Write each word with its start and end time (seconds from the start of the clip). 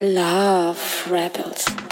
Love 0.00 1.10
Rebels. 1.10 1.87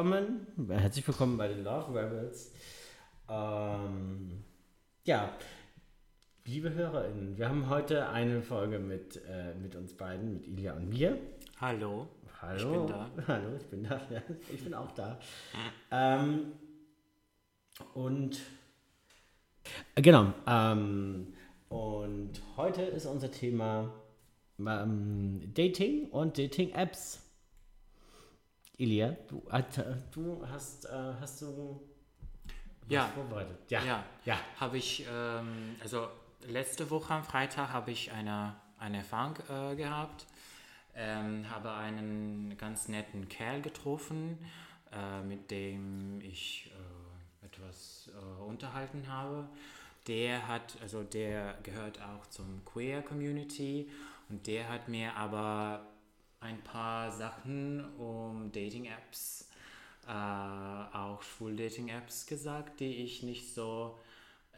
Willkommen, 0.00 0.46
herzlich 0.70 1.06
willkommen 1.06 1.36
bei 1.36 1.48
den 1.48 1.62
Love 1.62 1.88
Rebels. 1.90 2.54
Ähm, 3.28 4.42
ja, 5.04 5.30
liebe 6.46 6.72
HörerInnen, 6.72 7.36
wir 7.36 7.46
haben 7.46 7.68
heute 7.68 8.08
eine 8.08 8.40
Folge 8.40 8.78
mit, 8.78 9.20
äh, 9.28 9.54
mit 9.56 9.76
uns 9.76 9.92
beiden, 9.92 10.32
mit 10.32 10.46
Ilja 10.46 10.72
und 10.72 10.88
mir. 10.88 11.18
Hallo. 11.60 12.08
Hallo. 12.40 12.56
Ich 12.56 12.78
bin 12.78 12.86
da. 12.86 13.10
Hallo, 13.28 13.56
ich 13.58 13.66
bin 13.66 13.82
da. 13.84 14.00
Ja, 14.10 14.22
ich 14.50 14.64
bin 14.64 14.72
auch 14.72 14.90
da. 14.92 15.18
Ähm, 15.90 16.52
und 17.92 18.40
genau. 19.96 20.32
Ähm, 20.46 21.34
und 21.68 22.40
heute 22.56 22.82
ist 22.84 23.04
unser 23.04 23.30
Thema 23.30 23.92
ähm, 24.58 25.42
Dating 25.52 26.08
und 26.08 26.38
Dating-Apps. 26.38 27.29
Ilja, 28.80 29.14
du, 29.28 29.42
du 30.12 30.46
hast, 30.50 30.86
äh, 30.86 30.88
hast 31.20 31.42
du 31.42 31.82
was 32.86 32.88
Ja. 32.88 33.06
vorbereitet? 33.08 33.58
Ja. 33.70 33.84
Ja, 33.84 34.04
Ja. 34.24 34.38
habe 34.58 34.78
ich, 34.78 35.04
ähm, 35.12 35.76
also 35.82 36.08
letzte 36.46 36.88
Woche 36.88 37.12
am 37.12 37.22
Freitag 37.22 37.68
habe 37.74 37.90
ich 37.90 38.10
eine, 38.10 38.56
eine 38.78 38.96
Erfahrung 38.98 39.36
äh, 39.50 39.76
gehabt, 39.76 40.26
ähm, 40.94 41.44
habe 41.50 41.72
einen 41.74 42.56
ganz 42.56 42.88
netten 42.88 43.28
Kerl 43.28 43.60
getroffen, 43.60 44.38
äh, 44.92 45.20
mit 45.24 45.50
dem 45.50 46.22
ich 46.22 46.72
äh, 47.42 47.44
etwas 47.46 48.08
äh, 48.14 48.42
unterhalten 48.42 49.08
habe. 49.08 49.46
Der 50.06 50.48
hat, 50.48 50.78
also 50.80 51.02
der 51.02 51.58
gehört 51.64 52.00
auch 52.00 52.24
zum 52.30 52.64
Queer 52.64 53.02
Community 53.02 53.90
und 54.30 54.46
der 54.46 54.70
hat 54.70 54.88
mir 54.88 55.14
aber 55.16 55.86
ein 56.40 56.62
paar 56.64 57.12
Sachen 57.12 57.84
um 57.96 58.50
Dating-Apps 58.52 59.50
äh, 60.06 60.96
auch 60.96 61.22
Schwul-Dating-Apps 61.22 62.26
gesagt, 62.26 62.80
die 62.80 63.04
ich 63.04 63.22
nicht 63.22 63.54
so, 63.54 63.98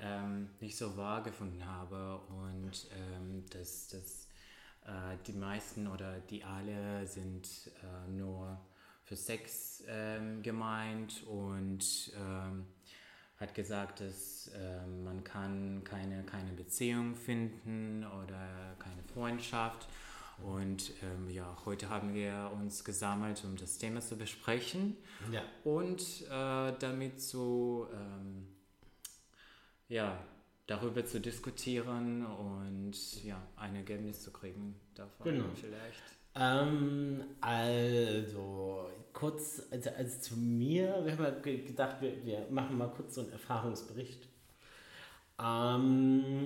ähm, 0.00 0.48
nicht 0.60 0.76
so 0.76 0.96
wahr 0.96 1.22
gefunden 1.22 1.66
habe. 1.66 2.20
Und 2.28 2.88
ähm, 2.96 3.44
dass, 3.50 3.88
dass 3.88 4.28
äh, 4.86 5.16
die 5.26 5.34
meisten 5.34 5.88
oder 5.88 6.20
die 6.20 6.44
alle 6.44 7.06
sind 7.06 7.48
äh, 7.82 8.10
nur 8.10 8.58
für 9.04 9.16
Sex 9.16 9.82
ähm, 9.88 10.42
gemeint 10.42 11.22
und 11.24 12.12
ähm, 12.16 12.66
hat 13.36 13.54
gesagt, 13.54 14.00
dass 14.00 14.50
ähm, 14.56 15.04
man 15.04 15.24
kann 15.24 15.82
keine, 15.84 16.22
keine 16.22 16.52
Beziehung 16.52 17.16
finden 17.16 18.06
oder 18.06 18.76
keine 18.78 19.02
Freundschaft. 19.12 19.88
Und 20.44 20.92
ähm, 21.02 21.30
ja, 21.30 21.56
heute 21.64 21.88
haben 21.88 22.14
wir 22.14 22.50
uns 22.60 22.84
gesammelt, 22.84 23.42
um 23.44 23.56
das 23.56 23.78
Thema 23.78 24.00
zu 24.00 24.16
besprechen 24.16 24.96
Ja. 25.30 25.42
und 25.64 26.00
äh, 26.30 26.72
damit 26.78 27.20
zu, 27.20 27.86
ähm, 27.92 28.46
ja, 29.88 30.18
darüber 30.66 31.04
zu 31.04 31.20
diskutieren 31.20 32.24
und 32.26 33.24
ja, 33.24 33.40
ein 33.56 33.76
Ergebnis 33.76 34.22
zu 34.22 34.30
kriegen 34.32 34.74
davon 34.94 35.24
Genau. 35.24 35.44
vielleicht. 35.54 36.02
Ähm, 36.34 37.24
also, 37.40 38.88
kurz, 39.12 39.62
also, 39.70 39.90
also 39.90 40.18
zu 40.20 40.36
mir, 40.36 41.04
wir 41.04 41.18
haben 41.18 41.42
gedacht, 41.42 42.00
wir, 42.00 42.24
wir 42.24 42.46
machen 42.50 42.78
mal 42.78 42.88
kurz 42.88 43.14
so 43.16 43.20
einen 43.20 43.32
Erfahrungsbericht. 43.32 44.28
Ähm, 45.40 46.44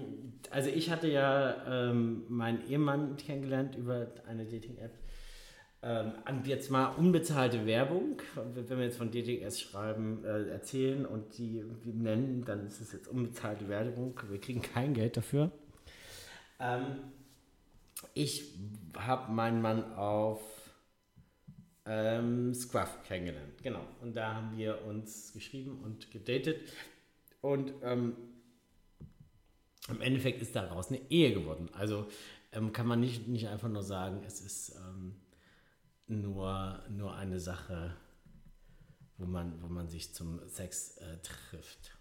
also 0.50 0.70
ich 0.70 0.90
hatte 0.90 1.08
ja 1.08 1.88
ähm, 1.88 2.24
meinen 2.28 2.66
Ehemann 2.68 3.16
kennengelernt 3.16 3.76
über 3.76 4.08
eine 4.26 4.44
Dating-App. 4.44 4.92
Ähm, 5.82 6.12
jetzt 6.44 6.70
mal 6.70 6.86
unbezahlte 6.96 7.66
Werbung, 7.66 8.20
wenn 8.54 8.68
wir 8.68 8.84
jetzt 8.84 8.98
von 8.98 9.10
Dating-Apps 9.10 9.60
schreiben, 9.60 10.24
äh, 10.24 10.48
erzählen 10.48 11.06
und 11.06 11.38
die 11.38 11.62
die 11.84 11.92
nennen, 11.92 12.44
dann 12.44 12.66
ist 12.66 12.80
es 12.80 12.92
jetzt 12.92 13.08
unbezahlte 13.08 13.68
Werbung. 13.68 14.18
Wir 14.28 14.40
kriegen 14.40 14.62
kein 14.62 14.94
Geld 14.94 15.16
dafür. 15.16 15.50
Ähm, 16.58 16.98
ich 18.14 18.58
habe 18.96 19.32
meinen 19.32 19.60
Mann 19.60 19.94
auf 19.94 20.40
ähm, 21.84 22.52
Scruff 22.54 23.02
kennengelernt. 23.04 23.62
Genau. 23.62 23.86
Und 24.00 24.16
da 24.16 24.34
haben 24.34 24.56
wir 24.56 24.84
uns 24.86 25.32
geschrieben 25.32 25.78
und 25.84 26.10
gedatet. 26.10 26.60
Und 27.40 27.72
ähm, 27.82 28.16
im 29.88 30.00
Endeffekt 30.00 30.42
ist 30.42 30.54
daraus 30.56 30.88
eine 30.88 31.00
Ehe 31.10 31.32
geworden. 31.34 31.68
Also 31.72 32.06
ähm, 32.52 32.72
kann 32.72 32.86
man 32.86 33.00
nicht, 33.00 33.28
nicht 33.28 33.48
einfach 33.48 33.68
nur 33.68 33.82
sagen, 33.82 34.22
es 34.26 34.40
ist 34.40 34.76
ähm, 34.76 35.16
nur, 36.06 36.82
nur 36.88 37.14
eine 37.14 37.40
Sache, 37.40 37.94
wo 39.18 39.26
man, 39.26 39.62
wo 39.62 39.68
man 39.68 39.88
sich 39.88 40.12
zum 40.14 40.40
Sex 40.48 40.96
äh, 40.98 41.18
trifft. 41.22 41.92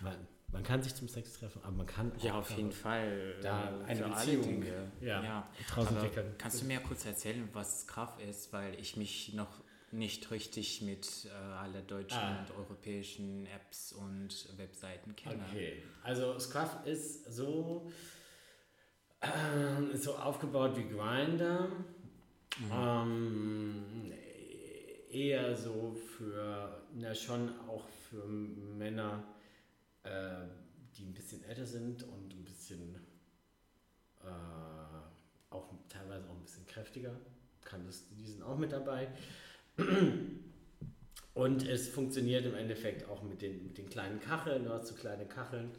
Man, 0.00 0.16
man 0.52 0.62
kann 0.62 0.82
sich 0.82 0.94
zum 0.94 1.08
Sex 1.08 1.32
treffen, 1.34 1.60
aber 1.62 1.72
man 1.72 1.86
kann 1.86 2.12
Ja, 2.22 2.34
auch 2.34 2.38
auf 2.38 2.50
jeden 2.56 2.72
Fall. 2.72 3.34
da 3.42 3.80
äh, 3.82 3.84
eine 3.86 4.08
Beziehung, 4.08 4.42
Dinge. 4.42 4.92
ja, 5.00 5.48
entwickeln. 5.76 6.34
Kannst 6.38 6.62
du 6.62 6.66
mir 6.66 6.80
kurz 6.80 7.04
erzählen, 7.04 7.48
was 7.52 7.86
Kraft 7.86 8.20
ist, 8.20 8.52
weil 8.52 8.78
ich 8.78 8.96
mich 8.96 9.34
noch 9.34 9.62
nicht 9.94 10.30
richtig 10.30 10.82
mit 10.82 11.26
äh, 11.26 11.28
alle 11.30 11.82
deutschen 11.82 12.18
Ah. 12.18 12.40
und 12.40 12.56
europäischen 12.56 13.46
Apps 13.46 13.92
und 13.92 14.48
Webseiten 14.58 15.14
kenne. 15.16 15.44
Okay, 15.48 15.82
also 16.02 16.38
Scruff 16.38 16.84
ist 16.84 17.32
so, 17.32 17.90
ist 19.92 20.04
so 20.04 20.16
aufgebaut 20.16 20.76
wie 20.76 20.88
Grinder. 20.88 21.68
Ähm, 22.72 24.12
eher 25.10 25.56
so 25.56 25.94
für, 25.94 26.82
na 26.94 27.14
schon 27.14 27.48
auch 27.68 27.88
für 27.88 28.24
Männer, 28.26 29.22
äh, 30.02 30.44
die 30.96 31.04
ein 31.04 31.14
bisschen 31.14 31.42
älter 31.44 31.66
sind 31.66 32.02
und 32.04 32.32
ein 32.34 32.44
bisschen, 32.44 32.96
äh, 34.24 34.28
auch 35.50 35.72
teilweise 35.88 36.28
auch 36.28 36.34
ein 36.34 36.42
bisschen 36.42 36.66
kräftiger. 36.66 37.14
Kann 37.64 37.84
das, 37.86 38.04
die 38.10 38.26
sind 38.26 38.42
auch 38.42 38.58
mit 38.58 38.72
dabei. 38.72 39.08
Und 41.34 41.66
es 41.66 41.88
funktioniert 41.88 42.46
im 42.46 42.54
Endeffekt 42.54 43.08
auch 43.08 43.22
mit 43.22 43.42
den, 43.42 43.64
mit 43.64 43.76
den 43.76 43.88
kleinen 43.88 44.20
Kacheln. 44.20 44.64
Du 44.64 44.70
hast 44.70 44.86
so 44.86 44.94
kleine 44.94 45.26
Kacheln 45.26 45.70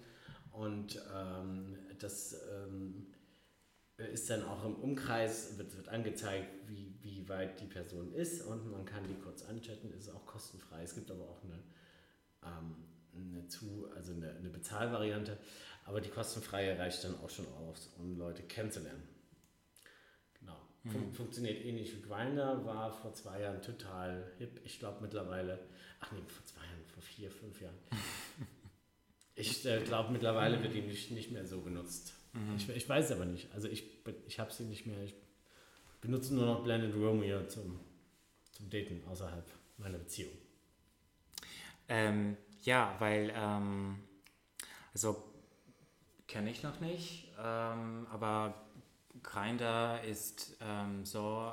und 0.51 1.01
ähm, 1.15 1.77
das 1.99 2.35
ähm, 2.53 3.07
ist 3.97 4.29
dann 4.29 4.43
auch 4.43 4.65
im 4.65 4.75
Umkreis, 4.75 5.57
wird, 5.57 5.75
wird 5.77 5.87
angezeigt, 5.87 6.49
wie, 6.67 6.93
wie 7.01 7.27
weit 7.29 7.61
die 7.61 7.65
Person 7.65 8.13
ist 8.13 8.41
und 8.45 8.69
man 8.69 8.85
kann 8.85 9.07
die 9.07 9.15
kurz 9.15 9.45
anchatten, 9.45 9.93
ist 9.93 10.09
auch 10.09 10.25
kostenfrei. 10.25 10.83
Es 10.83 10.95
gibt 10.95 11.09
aber 11.09 11.23
auch 11.23 11.41
eine, 11.43 11.63
ähm, 12.43 12.75
eine, 13.15 13.47
zu, 13.47 13.87
also 13.95 14.11
eine, 14.11 14.31
eine 14.31 14.49
Bezahlvariante, 14.49 15.37
aber 15.85 16.01
die 16.01 16.09
kostenfreie 16.09 16.77
reicht 16.77 17.03
dann 17.05 17.17
auch 17.19 17.29
schon 17.29 17.47
aus, 17.53 17.93
um 17.97 18.17
Leute 18.17 18.43
kennenzulernen. 18.43 19.14
Fun 20.91 21.11
funktioniert 21.11 21.65
ähnlich 21.65 21.95
wie 21.95 22.01
Grindr, 22.01 22.63
war 22.65 22.91
vor 22.91 23.13
zwei 23.13 23.41
Jahren 23.41 23.61
total 23.61 24.31
hip. 24.37 24.61
Ich 24.63 24.79
glaube 24.79 25.01
mittlerweile, 25.01 25.59
ach 25.99 26.11
nee, 26.11 26.21
vor 26.27 26.45
zwei 26.45 26.61
Jahren, 26.61 26.85
vor 26.93 27.01
vier, 27.01 27.31
fünf 27.31 27.61
Jahren. 27.61 27.77
Ich 29.37 29.65
äh, 29.65 29.81
glaube 29.81 30.13
mittlerweile 30.13 30.63
wird 30.63 30.73
die 30.73 30.81
nicht, 30.81 31.11
nicht 31.11 31.29
mehr 31.29 31.45
so 31.45 31.59
genutzt. 31.59 32.13
Ich, 32.57 32.69
ich 32.69 32.87
weiß 32.87 33.05
es 33.05 33.11
aber 33.11 33.25
nicht. 33.25 33.53
Also 33.53 33.67
ich, 33.67 33.83
ich 34.27 34.39
habe 34.39 34.51
sie 34.51 34.63
nicht 34.63 34.85
mehr. 34.85 35.01
Ich 35.03 35.13
benutze 36.01 36.33
nur 36.33 36.45
noch 36.45 36.63
Blended 36.63 36.93
Romeo 36.95 37.45
zum, 37.47 37.79
zum 38.51 38.69
Daten 38.69 39.03
außerhalb 39.07 39.45
meiner 39.77 39.97
Beziehung. 39.97 40.33
Ähm, 41.87 42.35
ja, 42.63 42.95
weil, 42.99 43.31
ähm, 43.35 43.99
also 44.93 45.31
kenne 46.27 46.49
ich 46.49 46.63
noch 46.63 46.79
nicht, 46.79 47.31
ähm, 47.39 48.07
aber 48.11 48.64
Grindr 49.23 50.01
ist 50.03 50.57
ähm, 50.61 51.05
so 51.05 51.51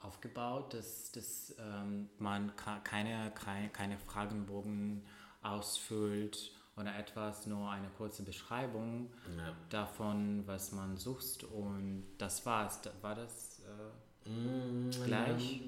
aufgebaut, 0.00 0.74
dass, 0.74 1.10
dass 1.12 1.54
ähm, 1.58 2.08
man 2.18 2.52
keine, 2.84 3.32
keine, 3.34 3.98
Fragenbogen 3.98 5.04
ausfüllt 5.42 6.52
oder 6.76 6.96
etwas, 6.98 7.46
nur 7.46 7.70
eine 7.70 7.88
kurze 7.96 8.22
Beschreibung 8.22 9.10
Ja. 9.36 9.54
davon, 9.70 10.46
was 10.46 10.72
man 10.72 10.96
sucht 10.96 11.44
und 11.44 12.04
das 12.18 12.44
war's. 12.44 12.80
War 13.00 13.14
das 13.14 13.60
äh, 13.60 14.28
Mm, 14.28 14.90
gleich? 15.04 15.60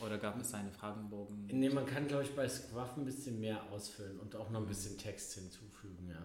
Oder 0.00 0.18
gab 0.18 0.40
es 0.40 0.52
einen 0.54 0.72
Fragenbogen? 0.72 1.46
Nee, 1.46 1.70
man 1.70 1.86
kann, 1.86 2.06
glaube 2.08 2.24
ich, 2.24 2.34
bei 2.34 2.48
Scruff 2.48 2.96
ein 2.96 3.04
bisschen 3.04 3.40
mehr 3.40 3.62
ausfüllen 3.70 4.18
und 4.18 4.34
auch 4.36 4.50
noch 4.50 4.60
ein 4.60 4.66
bisschen 4.66 4.98
Text 4.98 5.34
hinzufügen, 5.34 6.08
ja. 6.10 6.22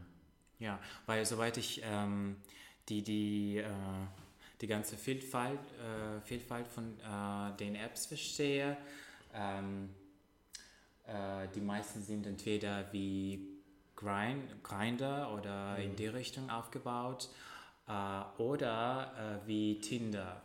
Ja, 0.59 0.79
weil 1.05 1.25
soweit 1.25 1.57
ich 1.57 1.81
ähm, 1.85 2.35
die, 2.89 3.01
die, 3.01 3.57
äh, 3.57 3.65
die 4.61 4.67
ganze 4.67 4.97
Vielfalt, 4.97 5.59
äh, 5.59 6.21
Vielfalt 6.21 6.67
von 6.67 6.99
äh, 6.99 7.55
den 7.57 7.75
Apps 7.75 8.07
verstehe, 8.07 8.77
ähm, 9.33 9.89
äh, 11.07 11.47
die 11.55 11.61
meisten 11.61 12.03
sind 12.03 12.25
entweder 12.25 12.91
wie 12.91 13.47
Grind, 13.95 14.63
Grinder 14.63 15.33
oder 15.33 15.77
in 15.77 15.95
die 15.95 16.07
Richtung 16.07 16.49
aufgebaut 16.49 17.29
äh, 17.87 18.41
oder 18.41 19.39
äh, 19.43 19.47
wie 19.47 19.79
Tinder. 19.79 20.41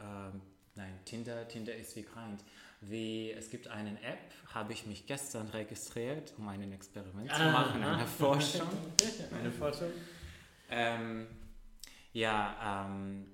Ähm, 0.00 0.40
nein, 0.74 0.98
Tinder, 1.04 1.46
Tinder 1.48 1.74
ist 1.74 1.96
wie 1.96 2.02
Grind. 2.02 2.42
Wie, 2.80 3.30
es 3.30 3.48
gibt 3.48 3.68
eine 3.68 3.90
App, 4.02 4.18
habe 4.54 4.72
ich 4.72 4.86
mich 4.86 5.06
gestern 5.06 5.48
registriert, 5.48 6.32
um 6.36 6.48
ein 6.48 6.72
Experiment 6.72 7.32
zu 7.32 7.44
machen, 7.44 7.82
eine 7.82 8.06
Forschung. 8.06 8.66
Eine 9.38 9.52
Forschung? 9.52 9.88
Ähm, 10.68 11.28
ja, 12.12 12.86
ähm, 12.86 13.26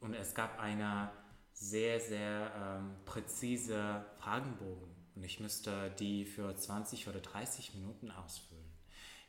und 0.00 0.14
es 0.14 0.34
gab 0.34 0.58
eine 0.58 1.10
sehr, 1.52 2.00
sehr 2.00 2.52
ähm, 2.56 2.96
präzise 3.04 4.04
Fragenbogen. 4.18 4.90
Und 5.14 5.22
ich 5.24 5.38
müsste 5.40 5.90
die 5.98 6.24
für 6.24 6.54
20 6.56 7.08
oder 7.08 7.20
30 7.20 7.74
Minuten 7.74 8.10
ausfüllen. 8.10 8.64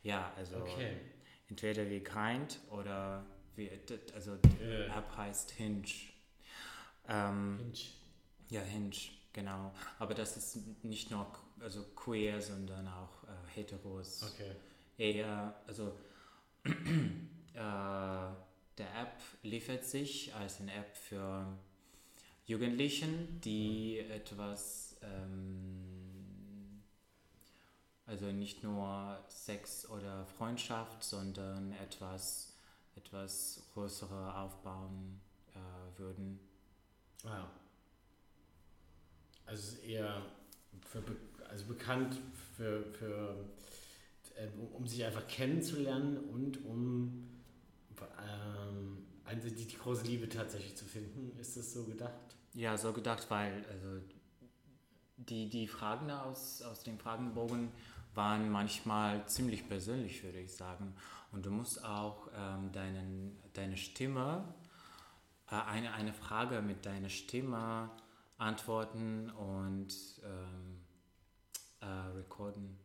Ja, 0.02 0.32
also 0.36 0.56
Okay. 0.56 1.00
entweder 1.48 1.88
wie 1.88 2.02
Grind 2.02 2.58
oder 2.70 3.24
wie, 3.56 3.70
also 4.14 4.32
Äh. 4.60 4.86
App 4.86 5.16
heißt 5.16 5.50
Hinge. 5.52 5.84
Ähm, 7.06 7.58
Hinge. 7.58 7.78
ja, 8.48 8.60
Hinge, 8.62 8.96
genau. 9.32 9.72
Aber 9.98 10.14
das 10.14 10.36
ist 10.36 10.58
nicht 10.82 11.10
nur 11.10 11.26
also 11.60 11.82
queer, 11.94 12.40
sondern 12.42 12.88
auch 12.88 13.24
äh, 13.24 13.28
heteros 13.54 14.34
Okay. 14.34 14.52
eher, 14.98 15.54
also 15.66 15.98
äh, 16.64 18.28
der 18.78 18.86
App 19.00 19.20
liefert 19.42 19.84
sich 19.84 20.34
als 20.34 20.60
eine 20.60 20.72
App 20.74 20.96
für 20.96 21.46
Jugendlichen, 22.46 23.40
die 23.40 23.98
etwas, 23.98 24.96
ähm, 25.02 26.82
also 28.06 28.26
nicht 28.26 28.62
nur 28.62 29.24
Sex 29.28 29.88
oder 29.88 30.26
Freundschaft, 30.26 31.02
sondern 31.02 31.72
etwas, 31.72 32.56
etwas 32.96 33.62
größere 33.72 34.36
aufbauen 34.36 35.20
äh, 35.54 35.98
würden. 35.98 36.38
Ah, 37.24 37.28
ja. 37.28 37.50
Also 39.46 39.78
eher 39.78 40.22
für 40.90 41.02
also 41.48 41.66
bekannt 41.66 42.18
für, 42.56 42.82
für 42.84 43.36
äh, 44.36 44.48
um 44.72 44.86
sich 44.86 45.04
einfach 45.04 45.26
kennenzulernen 45.28 46.18
und 46.18 46.64
um 46.64 47.33
ähm, 48.02 49.06
also 49.24 49.48
die, 49.48 49.66
die 49.66 49.76
große 49.76 50.04
Liebe 50.04 50.28
tatsächlich 50.28 50.76
zu 50.76 50.84
finden. 50.84 51.38
Ist 51.38 51.56
das 51.56 51.72
so 51.72 51.84
gedacht? 51.84 52.36
Ja, 52.54 52.76
so 52.76 52.92
gedacht, 52.92 53.26
weil 53.30 53.64
also 53.70 54.00
die, 55.16 55.48
die 55.48 55.66
Fragen 55.66 56.10
aus, 56.10 56.62
aus 56.62 56.82
dem 56.82 56.98
Fragenbogen 56.98 57.70
waren 58.14 58.50
manchmal 58.50 59.26
ziemlich 59.26 59.68
persönlich, 59.68 60.22
würde 60.22 60.40
ich 60.40 60.54
sagen. 60.54 60.94
Und 61.32 61.46
du 61.46 61.50
musst 61.50 61.84
auch 61.84 62.28
ähm, 62.36 62.70
deinen, 62.72 63.36
deine 63.52 63.76
Stimme, 63.76 64.54
äh, 65.50 65.56
eine, 65.56 65.92
eine 65.92 66.12
Frage 66.12 66.62
mit 66.62 66.86
deiner 66.86 67.08
Stimme 67.08 67.90
antworten 68.38 69.30
und 69.30 69.92
ähm, 70.24 70.80
äh, 71.80 71.86
recorden, 72.16 72.78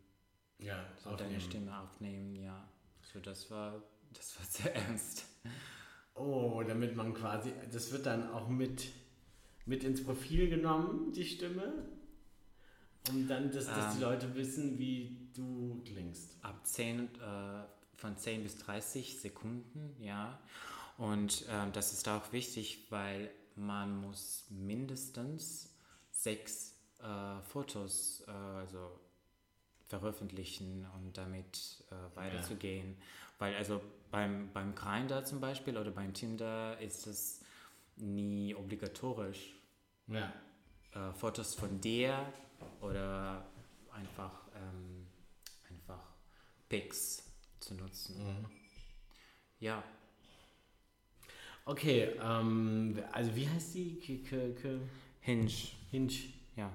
Ja, 0.57 0.83
so 0.97 1.15
deine 1.15 1.39
Stimme 1.39 1.77
aufnehmen, 1.79 2.35
ja. 2.35 2.67
So, 3.01 3.19
das 3.19 3.49
war, 3.49 3.81
das 4.13 4.37
war 4.37 4.45
sehr 4.45 4.75
ernst. 4.75 5.25
Oh, 6.15 6.61
damit 6.67 6.95
man 6.95 7.13
quasi, 7.13 7.53
das 7.71 7.91
wird 7.91 8.05
dann 8.05 8.29
auch 8.31 8.49
mit, 8.49 8.87
mit 9.65 9.83
ins 9.83 10.03
Profil 10.03 10.49
genommen, 10.49 11.13
die 11.13 11.25
Stimme. 11.25 11.87
Um 13.09 13.27
dann, 13.27 13.51
dass, 13.51 13.65
dass 13.67 13.95
die 13.95 14.03
Ähm. 14.03 14.09
Leute 14.09 14.35
wissen, 14.35 14.77
wie 14.77 15.29
du 15.33 15.81
klingst. 15.85 16.35
ab 16.41 16.65
10, 16.65 16.99
äh, 16.99 17.63
von 17.95 18.17
10 18.17 18.43
bis 18.43 18.57
30 18.57 19.19
Sekunden, 19.19 19.95
ja. 20.01 20.39
Und 20.97 21.45
ähm, 21.49 21.71
das 21.71 21.93
ist 21.93 22.07
auch 22.09 22.33
wichtig, 22.33 22.87
weil 22.89 23.31
man 23.55 24.01
muss 24.01 24.45
mindestens 24.49 25.73
sechs 26.11 26.75
äh, 27.01 27.41
Fotos 27.43 28.23
äh, 28.27 28.31
also 28.31 28.99
veröffentlichen 29.85 30.85
und 30.95 31.17
damit 31.17 31.83
äh, 31.89 32.15
weiterzugehen. 32.17 32.97
Weil 33.39 33.55
also 33.55 33.81
beim, 34.11 34.49
beim 34.53 34.75
Grindr 34.75 35.23
zum 35.25 35.39
Beispiel 35.39 35.77
oder 35.77 35.91
beim 35.91 36.13
Tinder 36.13 36.79
ist 36.79 37.07
es 37.07 37.41
nie 37.97 38.55
obligatorisch, 38.55 39.53
Ja. 40.07 40.33
äh, 40.93 41.13
Fotos 41.13 41.55
von 41.55 41.79
dir 41.81 42.31
oder 42.81 43.45
einfach, 43.93 44.31
ähm, 44.55 45.05
einfach 45.69 46.01
Pics 46.69 47.23
zu 47.59 47.75
nutzen. 47.75 48.45
Ja, 49.59 49.83
Okay, 51.65 52.15
ähm, 52.19 52.97
also 53.11 53.35
wie 53.35 53.47
heißt 53.47 53.75
die? 53.75 53.99
K 53.99 54.17
K 54.27 54.53
K 54.59 54.79
Hinge, 55.21 55.51
Hinge. 55.91 56.13
ja. 56.55 56.71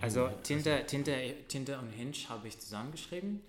Also 0.00 0.28
Tinder, 0.42 0.84
Tinder, 0.84 1.16
Tinder 1.46 1.78
und 1.78 1.90
Hinge 1.90 2.16
habe 2.28 2.48
ich 2.48 2.58
zusammengeschrieben, 2.58 3.40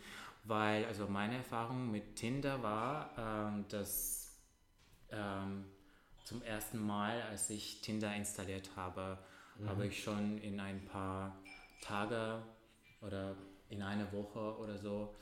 weil 0.48 0.86
also 0.86 1.08
meine 1.08 1.38
Erfahrung 1.38 1.92
mit 1.92 2.16
Tinder 2.16 2.62
war, 2.64 3.12
ähm, 3.18 3.66
dass 3.70 4.38
ähm, 5.12 5.66
zum 6.24 6.42
ersten 6.42 6.80
Mal, 6.86 7.22
als 7.24 7.50
ich 7.50 7.82
Tinder 7.82 8.14
installiert 8.16 8.70
habe, 8.76 9.18
habe 9.66 9.88
ich 9.88 10.04
schon 10.04 10.38
in 10.40 10.60
ein 10.60 10.86
paar 10.86 11.36
Tage 11.82 12.42
oder 13.02 13.36
in 13.70 13.82
einer 13.82 14.12
Woche 14.12 14.58
oder 14.58 14.78
so 14.78 15.16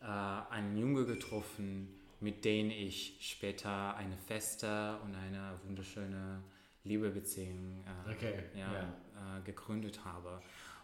äh, 0.00 0.04
einen 0.04 0.76
Junge 0.76 1.06
getroffen, 1.06 1.88
mit 2.20 2.44
dem 2.44 2.70
ich 2.70 3.16
später 3.20 3.96
eine 3.96 4.16
feste 4.16 4.98
und 5.02 5.14
eine 5.14 5.58
wunderschöne 5.64 6.42
Liebebeziehung 6.84 7.84
äh, 7.86 8.12
Okay, 8.12 8.42
ja, 8.54 8.72
Äh, 9.38 9.42
gegründet 9.44 10.04
habe. 10.04 10.42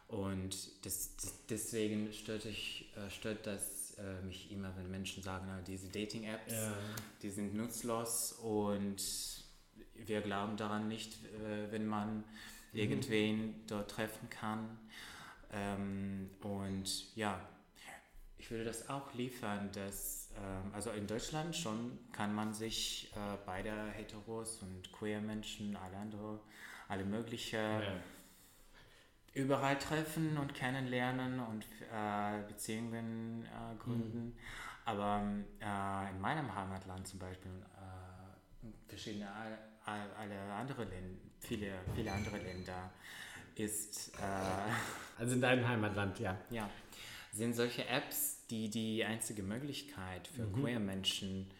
Und 0.08 0.84
das, 0.84 1.16
das, 1.16 1.46
deswegen 1.48 2.12
stört, 2.12 2.44
ich, 2.44 2.92
äh, 2.96 3.10
stört 3.10 3.46
das 3.46 3.75
äh, 3.98 4.20
mich 4.22 4.50
immer, 4.52 4.76
wenn 4.76 4.90
Menschen 4.90 5.22
sagen, 5.22 5.46
na, 5.48 5.60
diese 5.62 5.88
Dating-Apps, 5.88 6.52
Ja. 6.52 6.72
die 7.22 7.30
sind 7.30 7.54
nutzlos 7.54 8.32
und 8.32 8.96
wir 9.94 10.20
glauben 10.20 10.56
daran 10.56 10.88
nicht, 10.88 11.24
äh, 11.24 11.70
wenn 11.70 11.86
man 11.86 12.24
irgendwen 12.72 13.66
dort 13.66 13.90
treffen 13.90 14.28
kann. 14.28 14.78
Ähm, 15.52 16.30
und 16.42 17.16
ja, 17.16 17.40
ich 18.38 18.50
würde 18.50 18.64
das 18.64 18.88
auch 18.90 19.14
liefern, 19.14 19.70
dass, 19.72 20.30
ähm, 20.36 20.74
also 20.74 20.90
in 20.90 21.06
Deutschland 21.06 21.56
schon 21.56 21.98
kann 22.12 22.34
man 22.34 22.52
sich 22.52 23.10
äh, 23.14 23.38
beide 23.46 23.72
Heteros 23.92 24.60
und 24.62 24.92
Queer 24.92 25.20
Menschen, 25.20 25.74
alle 25.76 25.96
andere, 25.96 26.40
alle 26.88 27.04
mögliche 27.04 27.56
Ja. 27.56 27.82
Überall 29.36 29.78
treffen 29.78 30.38
und 30.38 30.54
kennenlernen 30.54 31.40
und 31.40 31.64
äh, 31.92 32.42
Beziehungen 32.48 33.44
äh, 33.44 33.76
gründen. 33.82 34.36
Aber 34.84 35.22
äh, 35.60 36.10
in 36.10 36.20
meinem 36.20 36.54
Heimatland 36.54 37.06
zum 37.06 37.18
Beispiel, 37.18 37.50
äh, 37.50 38.88
verschiedene 38.88 39.30
all, 39.30 39.58
all, 39.84 40.10
alle 40.18 40.52
andere 40.54 40.84
Länder, 40.84 41.20
viele, 41.40 41.72
viele 41.94 42.12
andere 42.12 42.38
Länder, 42.38 42.90
ist 43.56 44.14
äh, 44.18 45.20
Also 45.20 45.34
in 45.34 45.40
deinem 45.40 45.68
Heimatland, 45.68 46.18
ja. 46.18 46.36
ja, 46.50 46.70
sind 47.32 47.54
solche 47.54 47.86
Apps 47.86 48.36
die 48.48 48.70
die 48.70 49.04
einzige 49.04 49.42
Möglichkeit 49.42 50.28
für 50.28 50.46
queer 50.52 50.78
Menschen, 50.78 51.50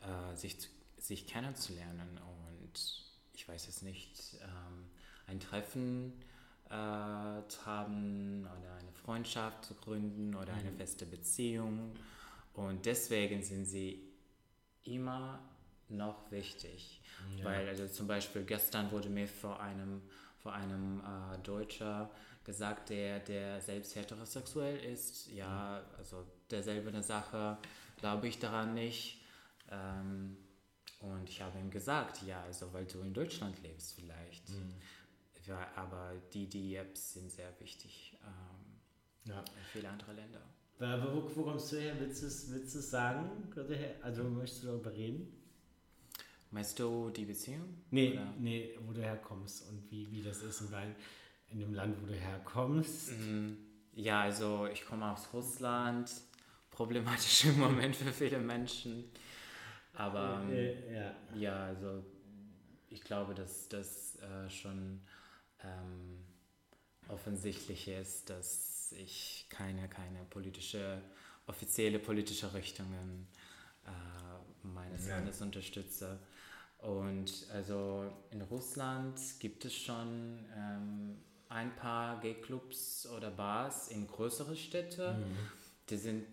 äh, 0.00 0.36
sich, 0.36 0.56
sich 0.96 1.26
kennenzulernen. 1.26 2.18
Und 2.18 3.04
ich 3.34 3.48
weiß 3.48 3.68
es 3.68 3.82
nicht, 3.82 4.36
ähm, 4.42 4.86
ein 5.26 5.40
Treffen 5.40 6.12
äh, 6.70 7.48
zu 7.48 7.66
haben 7.66 8.42
oder 8.42 8.74
eine 8.80 8.92
Freundschaft 8.92 9.64
zu 9.64 9.74
gründen 9.74 10.34
oder 10.34 10.52
eine 10.52 10.72
feste 10.72 11.06
Beziehung. 11.06 11.94
Und 12.54 12.84
deswegen 12.86 13.42
sind 13.42 13.64
sie 13.64 14.02
immer 14.84 15.40
noch 15.88 16.30
wichtig. 16.30 17.00
Weil 17.42 17.68
also 17.68 17.86
zum 17.86 18.06
Beispiel 18.06 18.44
gestern 18.44 18.90
wurde 18.90 19.08
mir 19.08 19.26
vor 19.26 19.60
einem, 19.60 20.02
vor 20.38 20.52
einem 20.52 21.00
äh, 21.00 21.38
Deutscher 21.42 22.10
gesagt, 22.44 22.90
der, 22.90 23.20
der 23.20 23.60
selbst 23.60 23.94
heterosexuell 23.94 24.78
ist, 24.78 25.30
ja, 25.30 25.82
also 25.98 26.24
derselbe 26.50 26.88
eine 26.88 27.02
Sache, 27.02 27.58
glaube 27.98 28.28
ich 28.28 28.38
daran 28.38 28.74
nicht. 28.74 29.20
Ähm, 29.70 30.36
und 31.00 31.28
ich 31.28 31.42
habe 31.42 31.58
ihm 31.58 31.70
gesagt, 31.70 32.22
ja, 32.22 32.42
also 32.42 32.72
weil 32.72 32.86
du 32.86 33.00
in 33.00 33.12
Deutschland 33.12 33.62
lebst 33.62 33.94
vielleicht, 33.94 34.48
ja, 35.48 35.66
aber 35.76 36.12
die, 36.32 36.46
die 36.48 36.76
Apps 36.76 37.14
sind 37.14 37.30
sehr 37.30 37.52
wichtig 37.60 38.16
ähm, 38.24 39.30
Ja. 39.32 39.40
in 39.40 39.64
viele 39.72 39.88
andere 39.88 40.12
Länder. 40.12 40.40
Aber 40.80 41.12
wo, 41.14 41.30
wo 41.36 41.42
kommst 41.42 41.72
du 41.72 41.76
her? 41.80 41.94
Willst 41.98 42.22
du 42.22 42.26
es 42.26 42.50
willst 42.52 42.74
du's 42.76 42.90
sagen? 42.90 43.28
Also 44.02 44.22
möchtest 44.24 44.62
du 44.62 44.68
darüber 44.68 44.92
reden? 44.92 45.32
Meinst 46.50 46.78
du 46.78 47.10
die 47.10 47.24
Beziehung? 47.24 47.82
Nee, 47.90 48.12
Oder? 48.12 48.32
nee, 48.38 48.78
wo 48.86 48.92
du 48.92 49.02
herkommst 49.02 49.68
und 49.68 49.90
wie, 49.90 50.10
wie 50.10 50.22
das 50.22 50.42
ist. 50.42 50.70
Weil 50.72 50.94
in 51.50 51.58
dem 51.60 51.74
Land, 51.74 52.00
wo 52.00 52.06
du 52.06 52.14
herkommst. 52.14 53.10
Mhm. 53.18 53.58
Ja, 53.94 54.22
also 54.22 54.66
ich 54.66 54.84
komme 54.86 55.10
aus 55.10 55.28
Russland. 55.32 56.10
Problematischer 56.70 57.52
Moment 57.54 57.96
für 57.96 58.12
viele 58.12 58.38
Menschen. 58.38 59.04
Aber 59.94 60.44
ja. 60.48 61.12
ja, 61.34 61.64
also 61.66 62.04
ich 62.88 63.02
glaube, 63.02 63.34
dass 63.34 63.68
das 63.68 64.16
äh, 64.20 64.48
schon 64.48 65.00
ähm, 65.62 66.24
offensichtlich 67.08 67.88
ist, 67.88 68.30
dass 68.30 68.92
ich 68.92 69.46
keine, 69.50 69.88
keine 69.88 70.24
politische, 70.24 71.00
offizielle 71.46 71.98
politische 71.98 72.52
Richtungen 72.54 73.28
äh, 73.84 74.66
meines 74.66 75.06
Ja. 75.06 75.16
Landes 75.16 75.40
unterstütze. 75.40 76.18
Und 76.78 77.46
also 77.52 78.10
in 78.30 78.40
Russland 78.42 79.18
gibt 79.40 79.64
es 79.64 79.74
schon 79.74 80.46
ähm, 80.56 81.18
ein 81.48 81.74
paar 81.76 82.20
Gay-Clubs 82.20 83.08
oder 83.08 83.30
Bars 83.30 83.88
in 83.88 84.06
größere 84.06 84.56
Städte. 84.56 85.14
Mhm. 85.14 85.36
Die 85.90 85.96
sind 85.96 86.26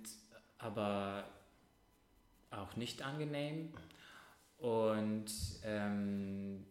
aber 0.57 1.23
auch 2.51 2.75
nicht 2.75 3.01
angenehm. 3.01 3.73
Und 4.57 5.25
ähm, 5.63 6.65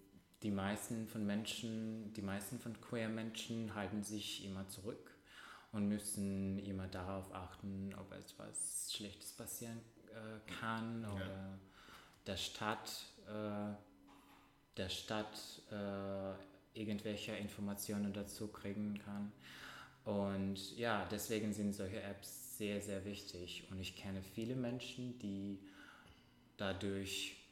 die 0.44 0.50
meisten 0.50 1.08
von 1.08 1.24
Menschen, 1.24 2.12
die 2.12 2.20
meisten 2.20 2.58
von 2.60 2.78
queer 2.78 3.08
Menschen 3.08 3.74
halten 3.74 4.04
sich 4.04 4.44
immer 4.44 4.68
zurück 4.68 5.10
und 5.72 5.88
müssen 5.88 6.58
immer 6.58 6.86
darauf 6.86 7.34
achten, 7.34 7.94
ob 7.98 8.12
etwas 8.12 8.92
Schlechtes 8.94 9.32
passieren 9.32 9.80
äh, 10.10 10.52
kann 10.60 11.06
oder 11.06 11.58
der 12.26 12.36
Stadt, 12.36 13.06
äh, 13.26 13.72
der 14.76 14.88
Stadt 14.90 15.62
äh, 15.72 16.78
irgendwelche 16.78 17.32
Informationen 17.32 18.12
dazu 18.12 18.48
kriegen 18.48 18.98
kann. 18.98 19.32
Und 20.04 20.76
ja, 20.76 21.08
deswegen 21.10 21.54
sind 21.54 21.72
solche 21.74 22.02
Apps 22.02 22.58
sehr, 22.58 22.82
sehr 22.82 23.06
wichtig. 23.06 23.66
Und 23.70 23.80
ich 23.80 23.96
kenne 23.96 24.22
viele 24.22 24.56
Menschen, 24.56 25.18
die 25.20 25.58
dadurch 26.58 27.43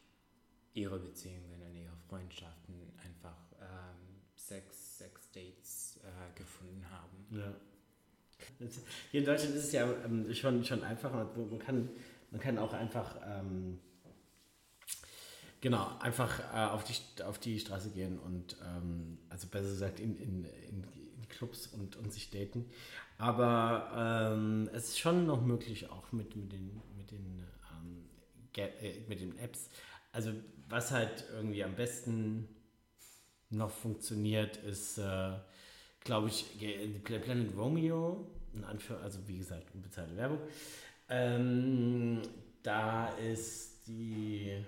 ihre 0.75 0.99
Beziehungen 0.99 1.63
und 1.63 1.75
ihre 1.75 1.97
Freundschaften 2.09 2.75
einfach 3.05 3.37
ähm, 3.61 4.21
Sex, 4.35 4.99
Sex-Dates 4.99 6.01
äh, 6.03 6.39
gefunden 6.39 6.85
haben. 6.91 7.27
Ja. 7.31 7.55
Hier 9.11 9.21
in 9.21 9.27
Deutschland 9.27 9.55
ist 9.55 9.65
es 9.65 9.73
ja 9.73 9.87
ähm, 10.05 10.33
schon, 10.35 10.65
schon 10.65 10.83
einfacher. 10.83 11.31
Man 11.37 11.59
kann, 11.59 11.89
man 12.31 12.41
kann 12.41 12.59
auch 12.59 12.73
einfach, 12.73 13.17
ähm, 13.25 13.79
genau, 15.61 15.97
einfach 16.01 16.41
äh, 16.53 16.71
auf, 16.71 16.85
die, 16.85 17.23
auf 17.23 17.39
die 17.39 17.59
Straße 17.61 17.91
gehen 17.91 18.19
und, 18.19 18.57
ähm, 18.65 19.19
also 19.29 19.47
besser 19.47 19.69
gesagt, 19.69 20.01
in, 20.01 20.17
in, 20.17 20.45
in, 20.45 20.85
in 21.17 21.29
Clubs 21.29 21.69
und, 21.69 21.97
und 21.97 22.13
sich 22.13 22.31
daten. 22.31 22.67
Aber 23.19 24.33
ähm, 24.35 24.69
es 24.73 24.89
ist 24.89 24.99
schon 24.99 25.27
noch 25.27 25.43
möglich, 25.43 25.89
auch 25.91 26.11
mit, 26.13 26.35
mit 26.35 26.53
den, 26.53 26.83
mit 26.97 27.11
den, 27.11 27.45
ähm, 27.71 28.05
äh, 28.57 29.01
mit 29.09 29.21
den 29.21 29.39
Apps. 29.39 29.69
Also, 30.13 30.33
was 30.69 30.91
halt 30.91 31.25
irgendwie 31.33 31.65
am 31.65 31.75
besten 31.75 32.49
noch 33.51 33.71
funktioniert, 33.71 34.57
ist, 34.59 34.99
äh, 34.99 35.33
glaube 36.01 36.29
ich, 36.29 36.47
Planet 37.05 37.57
Romeo, 37.57 38.27
also 39.03 39.19
wie 39.27 39.39
gesagt, 39.39 39.75
unbezahlte 39.75 40.17
Werbung. 40.17 40.39
Ähm, 41.09 42.23
da 42.63 43.09
ist 43.17 43.87
die, 43.87 44.65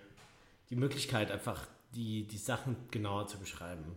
die 0.70 0.76
Möglichkeit, 0.76 1.30
einfach 1.30 1.66
die, 1.94 2.26
die 2.26 2.38
Sachen 2.38 2.76
genauer 2.90 3.26
zu 3.26 3.38
beschreiben. 3.38 3.96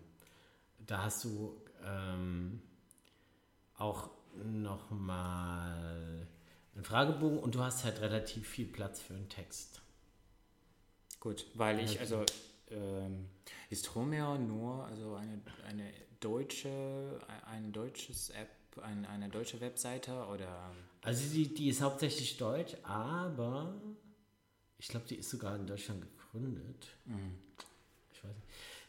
Da 0.85 1.03
hast 1.03 1.23
du 1.23 1.61
ähm, 1.83 2.61
auch 3.77 4.09
nochmal 4.43 6.27
einen 6.75 6.83
Fragebogen 6.83 7.39
und 7.39 7.55
du 7.55 7.61
hast 7.61 7.83
halt 7.83 8.01
relativ 8.01 8.47
viel 8.47 8.67
Platz 8.67 9.01
für 9.01 9.15
einen 9.15 9.29
Text. 9.29 9.81
Gut, 11.19 11.45
weil 11.55 11.79
ich, 11.79 11.91
Okay. 11.91 11.99
also 11.99 12.25
ähm, 12.69 13.27
ist 13.69 13.95
Romeo 13.95 14.37
nur 14.37 14.85
also 14.85 15.15
eine, 15.15 15.41
eine 15.67 15.91
deutsche, 16.19 17.19
ein 17.45 17.71
deutsches 17.71 18.29
App, 18.31 18.49
ein, 18.81 19.05
eine 19.05 19.29
deutsche 19.29 19.59
Webseite 19.61 20.11
oder 20.27 20.71
Also 21.01 21.33
die, 21.33 21.53
die 21.53 21.69
ist 21.69 21.81
hauptsächlich 21.81 22.37
deutsch, 22.37 22.75
aber 22.83 23.73
ich 24.77 24.87
glaube, 24.89 25.07
die 25.07 25.15
ist 25.15 25.29
sogar 25.29 25.55
in 25.55 25.65
Deutschland 25.65 26.01
gegründet. 26.01 26.87
Ich 28.13 28.23
weiß 28.23 28.35
nicht. 28.35 28.47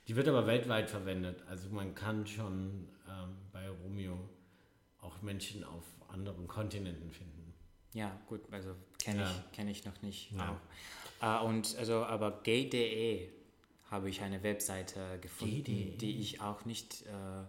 Die 0.09 0.17
wird 0.17 0.29
aber 0.29 0.47
weltweit 0.47 0.91
verwendet. 0.91 1.43
Also 1.49 1.69
man 1.71 1.95
kann 1.95 2.27
schon 2.27 2.89
ähm, 3.09 3.37
bei 3.53 3.69
Romeo 3.69 4.29
auch 5.01 5.21
Menschen 5.23 5.65
auf 5.65 5.85
anderen 6.09 6.47
Kontinenten 6.49 7.11
finden. 7.11 7.55
ja 7.95 8.19
gut, 8.27 8.41
also 8.51 8.75
kenne 8.99 9.21
Ja. 9.23 9.31
ich, 9.31 9.53
kenn 9.57 9.69
ich 9.69 9.85
noch 9.85 10.01
nicht. 10.03 10.33
Ja. 10.33 10.61
Ah, 11.21 11.39
und 11.41 11.77
also 11.79 12.05
aber 12.05 12.41
gay.de 12.43 13.29
habe 13.91 14.11
ich 14.11 14.21
eine 14.21 14.43
Webseite 14.43 15.19
gefunden, 15.21 15.65
Gay.de. 15.65 15.97
die 15.97 16.21
ich 16.21 16.41
auch 16.41 16.65
nicht, 16.65 17.03
äh, 17.07 17.45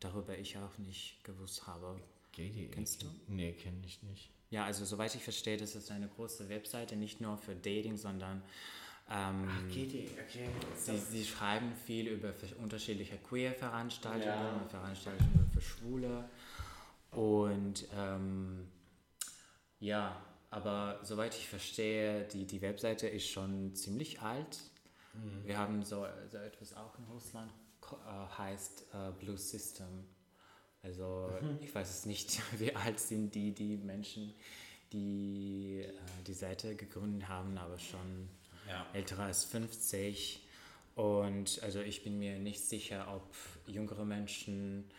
darüber 0.00 0.36
ich 0.36 0.58
auch 0.58 0.76
nicht 0.78 1.22
gewusst 1.24 1.66
habe. 1.66 1.98
GDE. 2.32 2.68
Kennst 2.68 3.02
du? 3.02 3.06
Nee, 3.28 3.52
kenne 3.52 3.78
ich 3.86 4.02
nicht. 4.02 4.30
Ja, 4.50 4.64
also 4.64 4.84
soweit 4.84 5.14
ich 5.14 5.22
verstehe, 5.22 5.56
das 5.56 5.74
ist 5.74 5.90
eine 5.90 6.08
große 6.08 6.48
Webseite, 6.48 6.96
nicht 6.96 7.20
nur 7.20 7.36
für 7.36 7.54
Dating, 7.54 7.96
sondern 7.96 8.42
ähm, 9.10 9.48
GDE, 9.70 10.08
okay. 10.26 10.48
Sie, 10.76 10.96
sie 10.98 11.24
schreiben 11.24 11.72
viel 11.86 12.08
über 12.08 12.32
unterschiedliche 12.62 13.16
Queer-Veranstaltungen 13.18 14.26
Ja. 14.26 14.66
Veranstaltungen 14.68 15.50
für 15.52 15.60
Schwule. 15.60 16.28
Und 17.12 17.86
ähm, 17.96 18.68
ja, 19.80 20.20
aber 20.50 20.98
soweit 21.02 21.34
ich 21.36 21.48
verstehe, 21.48 22.24
die, 22.24 22.46
die 22.46 22.60
Webseite 22.62 23.06
ist 23.08 23.28
schon 23.28 23.74
ziemlich 23.74 24.20
alt. 24.20 24.58
Wir 25.44 25.58
haben 25.58 25.82
so, 25.84 26.06
so 26.30 26.36
etwas 26.38 26.74
auch 26.76 26.96
in 26.98 27.04
Russland, 27.06 27.50
äh, 27.82 28.38
heißt 28.38 28.84
äh, 28.92 29.10
Blue 29.18 29.36
System. 29.36 30.04
Also 30.82 31.34
ich 31.60 31.74
weiß 31.74 31.90
es 31.90 32.06
nicht, 32.06 32.40
wie 32.60 32.74
alt 32.74 33.00
sind 33.00 33.34
die, 33.34 33.52
die 33.52 33.76
Menschen, 33.78 34.32
die 34.92 35.84
äh, 35.86 35.92
die 36.26 36.34
Seite 36.34 36.76
gegründet 36.76 37.28
haben, 37.28 37.58
aber 37.58 37.78
schon 37.78 38.28
Ja. 38.68 38.86
älter 38.92 39.18
als 39.18 39.44
50. 39.44 40.46
Und 40.94 41.60
also 41.62 41.80
ich 41.80 42.02
bin 42.04 42.18
mir 42.18 42.38
nicht 42.38 42.60
sicher, 42.64 43.06
ob 43.14 43.34
jüngere 43.66 44.04
Menschen 44.04 44.90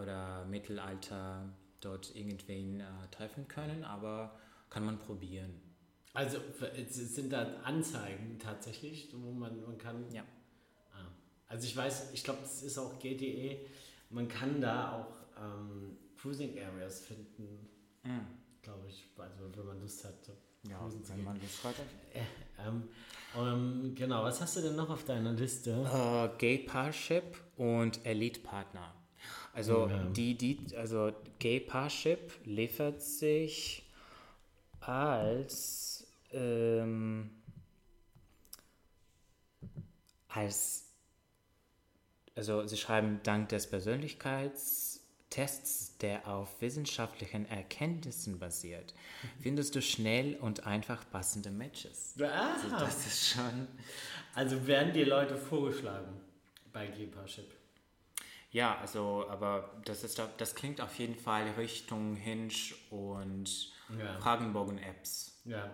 oder 0.00 0.44
Mittelalter 0.46 1.48
dort 1.80 2.14
irgendwen 2.14 2.82
treffen 3.10 3.48
können, 3.48 3.84
aber 3.84 4.38
kann 4.72 4.84
man 4.86 4.98
probieren. 4.98 5.60
Also 6.14 6.38
es 6.76 7.14
sind 7.14 7.32
da 7.32 7.42
Anzeigen 7.62 8.38
tatsächlich, 8.38 9.08
wo 9.14 9.32
man, 9.32 9.62
man 9.62 9.76
kann. 9.78 10.10
Ja. 10.12 10.22
Ah. 10.92 11.06
Also 11.48 11.66
ich 11.66 11.76
weiß, 11.76 12.12
ich 12.12 12.24
glaube, 12.24 12.40
es 12.44 12.62
ist 12.62 12.78
auch 12.78 12.98
GDE. 12.98 13.66
Man 14.10 14.28
kann 14.28 14.60
da 14.60 14.92
auch 14.92 15.42
ähm, 15.42 15.96
Cruising 16.16 16.58
Areas 16.58 17.00
finden, 17.00 17.68
glaube 18.62 18.86
ich. 18.88 19.06
Also 19.16 19.56
wenn 19.56 19.66
man 19.66 19.80
Lust 19.80 20.04
hat. 20.04 20.14
Ja, 20.68 20.78
cruisen 20.78 21.02
wenn 21.08 21.24
man 21.24 21.40
Lust 21.40 21.64
hat. 21.64 21.74
Äh, 22.12 22.20
ähm, 22.66 22.88
ähm, 23.36 23.94
genau, 23.94 24.22
was 24.22 24.40
hast 24.40 24.56
du 24.56 24.60
denn 24.60 24.76
noch 24.76 24.90
auf 24.90 25.04
deiner 25.04 25.32
Liste? 25.32 25.70
Äh, 25.70 26.38
Gay 26.38 26.58
Parship 26.58 27.36
und 27.56 28.04
Elite 28.06 28.40
Partner. 28.40 28.94
Also 29.52 29.88
Ja. 29.88 30.04
die, 30.04 30.34
die, 30.36 30.76
also 30.76 31.12
Gay 31.38 31.60
Parship 31.60 32.32
liefert 32.44 33.02
sich 33.02 33.82
als 34.88 36.06
ähm, 36.32 37.30
als 40.28 40.84
also 42.34 42.66
sie 42.66 42.78
schreiben 42.78 43.20
dank 43.24 43.50
des 43.50 43.68
Persönlichkeitstests, 43.68 45.98
der 45.98 46.26
auf 46.26 46.62
wissenschaftlichen 46.62 47.44
Erkenntnissen 47.46 48.38
basiert, 48.38 48.94
findest 49.40 49.74
du 49.74 49.82
schnell 49.82 50.36
und 50.36 50.66
einfach 50.66 51.04
passende 51.10 51.50
Matches. 51.50 52.14
Ah, 52.22 52.54
Das 52.80 53.06
ist 53.06 53.28
schon 53.28 53.68
also 54.34 54.66
werden 54.66 54.94
dir 54.94 55.04
Leute 55.06 55.36
vorgeschlagen 55.36 56.18
bei 56.72 56.86
G-Parship. 56.86 57.52
Ja, 58.50 58.78
also, 58.78 59.26
aber 59.28 59.78
das 59.84 60.04
ist, 60.04 60.18
doch- 60.18 60.34
das 60.38 60.54
klingt 60.54 60.80
auf 60.80 60.98
jeden 60.98 61.16
Fall 61.16 61.42
Richtung 61.58 62.16
Hinge 62.16 62.52
und 62.90 63.70
Ja. 63.98 64.18
Fragenbogen-Apps. 64.20 65.40
Ja. 65.44 65.70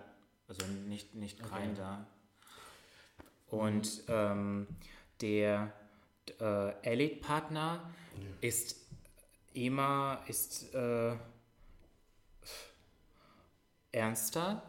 Also 0.48 0.66
nicht, 0.66 1.14
nicht 1.14 1.42
Okay. 1.42 1.62
Grindr. 1.62 2.06
Und 3.46 4.02
ähm, 4.08 4.66
der, 5.20 5.72
äh, 6.40 6.72
Elite-Partner 6.82 7.90
ist 8.40 8.76
immer 9.54 10.22
ist, 10.26 10.74
äh, 10.74 11.16
ernster, 13.92 14.62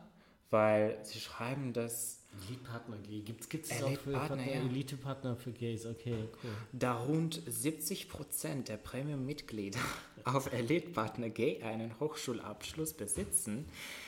weil 0.50 1.04
sie 1.04 1.20
schreiben, 1.20 1.74
dass 1.74 2.19
Elite-Partner 2.48 2.98
Gay. 2.98 3.22
Gibt 3.22 3.42
es 3.42 3.70
das 3.70 3.84
auch 3.84 3.90
für 3.90 4.12
Elite-Partner, 4.12 4.28
Partner, 4.28 4.46
ja. 4.46 4.62
Elite-Partner 4.62 5.36
für 5.36 5.52
Gays? 5.52 5.86
Okay, 5.86 6.30
cool. 6.44 6.52
da 6.72 6.94
rund 6.94 7.42
70% 7.42 8.64
der 8.64 8.78
Premium-Mitglieder 8.78 9.80
auf 10.26 10.52
Elite-Partner 10.52 11.30
Gay 11.30 11.62
einen 11.64 12.00
Hochschulabschluss 12.00 12.94
besitzen, 12.94 13.66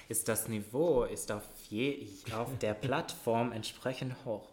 ist 0.09 0.27
das 0.27 0.47
Niveau 0.47 1.03
ist 1.03 1.31
auf, 1.31 1.43
je, 1.69 2.07
auf 2.33 2.57
der 2.59 2.73
Plattform 2.75 3.51
entsprechend 3.51 4.15
hoch. 4.25 4.49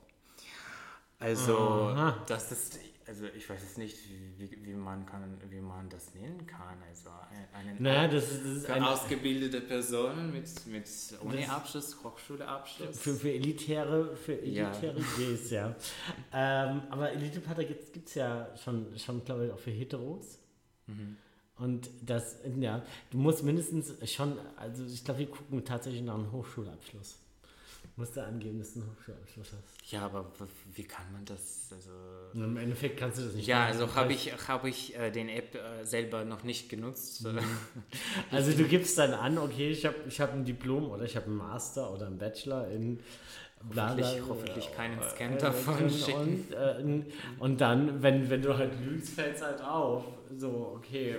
Also 1.21 1.57
Aha. 1.57 2.23
das 2.27 2.53
ist, 2.53 2.79
also 3.09 3.25
ich 3.37 3.49
weiß 3.49 3.61
jetzt 3.63 3.79
nicht, 3.79 3.97
wie, 4.37 4.51
wie, 4.65 4.75
man 4.75 5.07
kann, 5.07 5.37
wie 5.51 5.61
man 5.61 5.89
das 5.89 6.15
nennen 6.15 6.47
kann. 6.47 6.77
Also 6.89 7.09
ein- 7.11 7.67
einen 7.69 7.83
Naja, 7.83 8.07
das 8.09 8.31
ist, 8.31 8.45
das 8.45 8.57
ist 8.59 8.67
für 8.67 8.75
ein, 8.75 8.83
ausgebildete 8.85 9.61
Personen 9.63 10.31
mit, 10.33 10.49
mit 10.67 10.87
Uni-Abschluss, 11.23 11.97
Hochschulabschluss. 12.05 12.99
für, 12.99 13.15
für 13.15 13.33
elitäre, 13.33 14.15
für 14.15 14.35
Ja. 14.45 14.71
elitäre 14.71 15.01
Gays, 15.17 15.51
ja. 15.51 15.75
Ähm, 16.33 16.83
aber 16.91 17.11
Elite-Partner 17.13 17.65
gibt 17.65 18.09
es 18.09 18.15
ja 18.15 18.55
schon, 18.63 18.97
schon 18.99 19.25
glaube 19.25 19.47
ich, 19.47 19.53
auch 19.53 19.59
für 19.59 19.71
Heteros. 19.71 20.39
Mhm. 20.87 21.17
Und 21.57 21.91
das, 22.03 22.37
ja, 22.61 22.85
du 23.11 23.19
musst 23.19 23.43
mindestens 23.43 23.93
schon, 24.13 24.39
also 24.57 24.85
ich 24.85 25.05
glaube, 25.05 25.21
wir 25.21 25.27
gucken 25.31 25.65
tatsächlich 25.65 26.03
nach 26.03 26.15
einem 26.15 26.31
Hochschulabschluss. 26.31 27.19
Du 27.99 28.03
musst 28.03 28.17
da 28.17 28.27
angeben, 28.27 28.61
dass 28.61 28.75
du 28.75 28.81
einen 28.81 28.91
Hochschulabschluss 28.93 29.55
hast. 29.55 29.91
Ja, 29.91 30.03
aber 30.03 30.31
wie 30.73 30.85
kann 30.85 31.13
man 31.13 31.25
das? 31.25 31.73
Also 31.75 31.91
Und 32.33 32.45
im 32.45 32.57
Endeffekt 32.57 32.97
kannst 32.97 33.19
du 33.19 33.25
das 33.25 33.35
nicht 33.35 33.49
Ja, 33.49 33.59
machen. 33.59 33.73
also 33.73 33.95
habe 33.97 34.13
ich, 34.13 34.33
hab 34.47 34.65
ich 34.67 34.97
äh, 34.97 35.11
den 35.11 35.29
App 35.29 35.57
äh, 35.57 35.85
selber 35.85 36.25
noch 36.25 36.45
nicht 36.45 36.69
genutzt. 36.69 37.27
Also 38.31 38.53
du 38.57 38.69
gibst 38.69 38.99
dann 38.99 39.15
an, 39.15 39.37
okay, 39.39 39.71
ich 39.71 39.85
habe 39.85 39.97
ich 40.07 40.21
hab 40.21 40.33
ein 40.33 40.45
Diplom 40.45 40.89
oder 40.93 41.03
ich 41.07 41.17
habe 41.17 41.27
einen 41.27 41.39
Master 41.39 41.93
oder 41.93 42.07
einen 42.07 42.19
Bachelor 42.19 42.69
in 42.69 43.01
Hoffentlich, 43.69 44.23
hoffentlich 44.29 44.73
keinen 44.77 45.01
äh, 45.01 45.11
Scan 45.11 45.33
äh, 45.33 45.39
davon 45.39 45.83
und, 45.83 45.91
schicken. 45.93 46.21
Und, 46.21 46.53
äh, 46.53 47.03
und 47.41 47.61
dann, 47.61 48.01
wenn, 48.01 48.31
wenn 48.31 48.43
du 48.43 48.57
halt 48.57 48.79
lügst, 48.81 49.15
fällt 49.15 49.35
es 49.35 49.43
halt 49.43 49.61
auf. 49.61 50.05
So, 50.37 50.75
okay. 50.77 51.17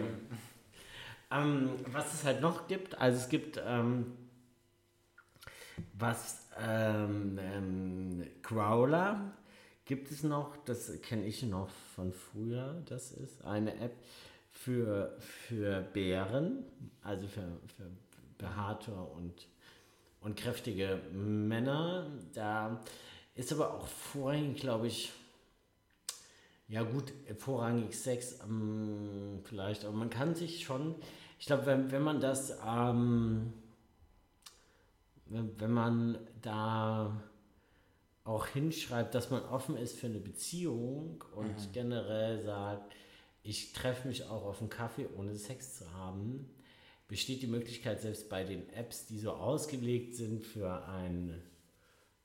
Ähm, 1.29 1.71
was 1.87 2.13
es 2.13 2.23
halt 2.23 2.39
noch 2.39 2.69
gibt, 2.69 2.97
also 2.97 3.17
es 3.17 3.27
gibt 3.27 3.61
ähm, 3.67 4.13
was 5.93 6.48
ähm, 6.61 7.39
ähm, 7.41 8.27
Growler 8.41 9.33
gibt 9.85 10.11
es 10.11 10.23
noch, 10.23 10.55
das 10.65 11.01
kenne 11.01 11.25
ich 11.25 11.43
noch 11.43 11.69
von 11.95 12.11
früher, 12.11 12.81
das 12.85 13.11
ist 13.11 13.43
eine 13.43 13.75
App 13.79 13.95
für, 14.51 15.17
für 15.19 15.81
Bären, 15.81 16.63
also 17.01 17.27
für, 17.27 17.41
für 17.75 17.89
behaarte 18.37 18.91
und, 18.93 19.47
und 20.21 20.37
kräftige 20.37 20.99
Männer. 21.13 22.07
Da 22.33 22.81
ist 23.35 23.53
aber 23.53 23.73
auch 23.73 23.87
vorrangig, 23.87 24.59
glaube 24.59 24.87
ich, 24.87 25.11
ja 26.67 26.83
gut, 26.83 27.11
vorrangig 27.37 27.97
Sex 27.97 28.39
ähm, 28.43 29.39
vielleicht, 29.43 29.85
aber 29.85 29.95
man 29.95 30.09
kann 30.09 30.35
sich 30.35 30.63
schon, 30.63 30.95
ich 31.39 31.45
glaube, 31.47 31.65
wenn, 31.65 31.91
wenn 31.91 32.03
man 32.03 32.19
das, 32.19 32.57
ähm, 32.67 33.53
wenn, 35.29 35.71
man 35.71 36.17
da 36.41 37.21
auch 38.23 38.47
hinschreibt, 38.47 39.15
dass 39.15 39.29
man 39.29 39.43
offen 39.43 39.77
ist 39.77 39.97
für 39.97 40.07
eine 40.07 40.19
Beziehung 40.19 41.23
und 41.35 41.73
generell 41.73 42.41
sagt, 42.41 42.93
ich 43.43 43.73
treffe 43.73 44.07
mich 44.07 44.25
auch 44.25 44.45
auf 44.45 44.59
einen 44.59 44.69
Kaffee, 44.69 45.07
ohne 45.17 45.35
Sex 45.35 45.77
zu 45.77 45.93
haben, 45.93 46.49
besteht 47.07 47.41
die 47.41 47.47
Möglichkeit, 47.47 48.01
selbst 48.01 48.29
bei 48.29 48.43
den 48.43 48.69
Apps, 48.69 49.07
die 49.07 49.19
so 49.19 49.31
ausgelegt 49.31 50.15
sind 50.15 50.43
für 50.43 50.85
ein, 50.87 51.41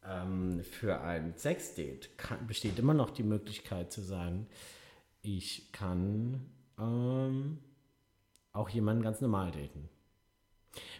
ähm, 0.05 0.63
für 0.63 1.01
ein 1.01 1.35
Sexdate, 1.37 2.17
kann, 2.19 2.47
besteht 2.47 2.79
immer 2.79 2.95
noch 2.95 3.11
die 3.11 3.23
Möglichkeit 3.23 3.93
zu 3.93 4.03
sagen, 4.03 4.47
ich 5.23 5.73
kann 5.73 6.51
ähm, 6.79 7.59
auch 8.53 8.69
jemanden 8.69 9.03
ganz 9.03 9.21
normal 9.21 9.51
daten. 9.53 9.89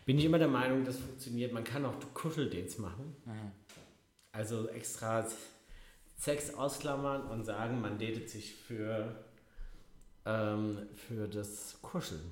Bin 0.05 0.19
ich 0.19 0.25
immer 0.25 0.39
der 0.39 0.49
Meinung, 0.49 0.85
das 0.85 0.99
funktioniert. 0.99 1.53
Man 1.53 1.65
kann 1.65 1.85
auch 1.87 1.95
Kuscheldates 2.13 2.79
machen. 2.79 3.17
Also 4.33 4.69
extra 4.69 5.27
Sex 6.17 6.55
ausklammern 6.55 7.23
und 7.29 7.45
sagen, 7.45 7.81
man 7.81 7.99
datet 7.99 8.29
sich 8.29 8.55
für, 8.55 9.25
ähm, 10.27 10.79
für 10.95 11.29
das 11.29 11.79
Kuscheln. 11.83 12.31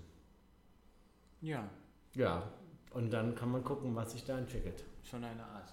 Ja, 1.40 1.68
Ja, 2.14 2.48
und 2.90 3.10
dann 3.10 3.34
kann 3.34 3.50
man 3.50 3.64
gucken, 3.64 3.94
was 3.96 4.12
sich 4.12 4.24
da 4.24 4.38
entwickelt. 4.38 4.84
schon 5.08 5.24
eine 5.24 5.42
Art 5.44 5.72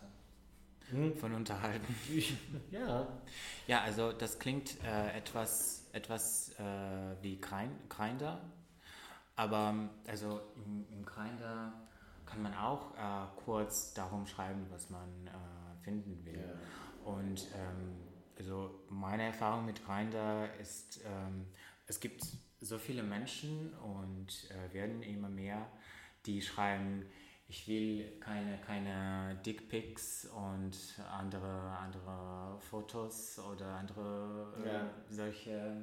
Hm? 0.89 1.15
von 1.17 1.33
Unterhalten. 1.35 1.95
Ja, 2.71 3.07
Ja, 3.67 3.81
also 3.81 4.11
das 4.11 4.39
klingt 4.39 4.83
äh, 4.83 5.15
etwas, 5.15 5.83
etwas 5.93 6.51
äh, 6.59 6.63
wie 7.21 7.39
Grind, 7.39 7.71
Grinder, 7.89 8.41
aber 9.35 9.69
ähm, 9.69 9.89
also 10.07 10.41
im, 10.55 10.85
im 10.91 11.05
Grinder 11.05 11.73
kann 12.29 12.41
man 12.43 12.53
auch 12.55 12.93
äh, 12.95 13.27
kurz 13.43 13.93
darum 13.93 14.25
schreiben, 14.25 14.65
was 14.69 14.89
man 14.89 15.27
äh, 15.27 15.83
finden 15.83 16.23
will. 16.25 16.43
Und 17.03 17.47
ähm, 17.55 17.97
also 18.37 18.83
meine 18.89 19.23
Erfahrung 19.23 19.65
mit 19.65 19.83
Grinder 19.85 20.47
ist, 20.59 21.01
ähm, 21.05 21.47
es 21.87 21.99
gibt 21.99 22.23
so 22.61 22.77
viele 22.77 23.03
Menschen 23.03 23.73
und 23.79 24.27
äh, 24.51 24.73
werden 24.73 25.01
immer 25.01 25.29
mehr, 25.29 25.67
die 26.25 26.41
schreiben, 26.41 27.05
ich 27.47 27.67
will 27.67 28.19
keine, 28.19 28.59
keine 28.59 29.35
Dickpics 29.45 30.25
und 30.25 30.77
andere, 31.11 31.49
andere 31.77 32.59
Fotos 32.59 33.39
oder 33.39 33.65
andere 33.75 34.53
äh, 34.63 34.67
Ja. 34.67 34.89
solche 35.09 35.77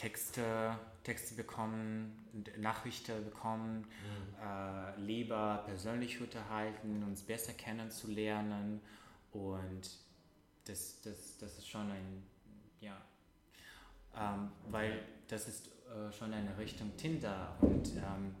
Texte, 0.00 0.78
Texte 1.04 1.34
bekommen, 1.34 2.24
Nachrichten 2.56 3.22
bekommen, 3.22 3.86
äh, 4.42 4.98
lieber 4.98 5.62
persönlich 5.66 6.18
unterhalten, 6.22 7.02
uns 7.02 7.20
besser 7.22 7.52
kennenzulernen. 7.52 8.80
Und 9.32 9.90
das, 10.64 11.02
das, 11.02 11.36
das 11.36 11.58
ist 11.58 11.68
schon 11.68 11.90
ein, 11.90 12.22
ja, 12.80 12.96
ähm, 14.16 14.50
weil 14.70 15.04
das 15.28 15.46
ist 15.48 15.66
äh, 15.66 16.10
schon 16.10 16.32
eine 16.32 16.56
Richtung 16.56 16.96
Tinder. 16.96 17.54
Und 17.60 17.94
ähm, 17.96 18.34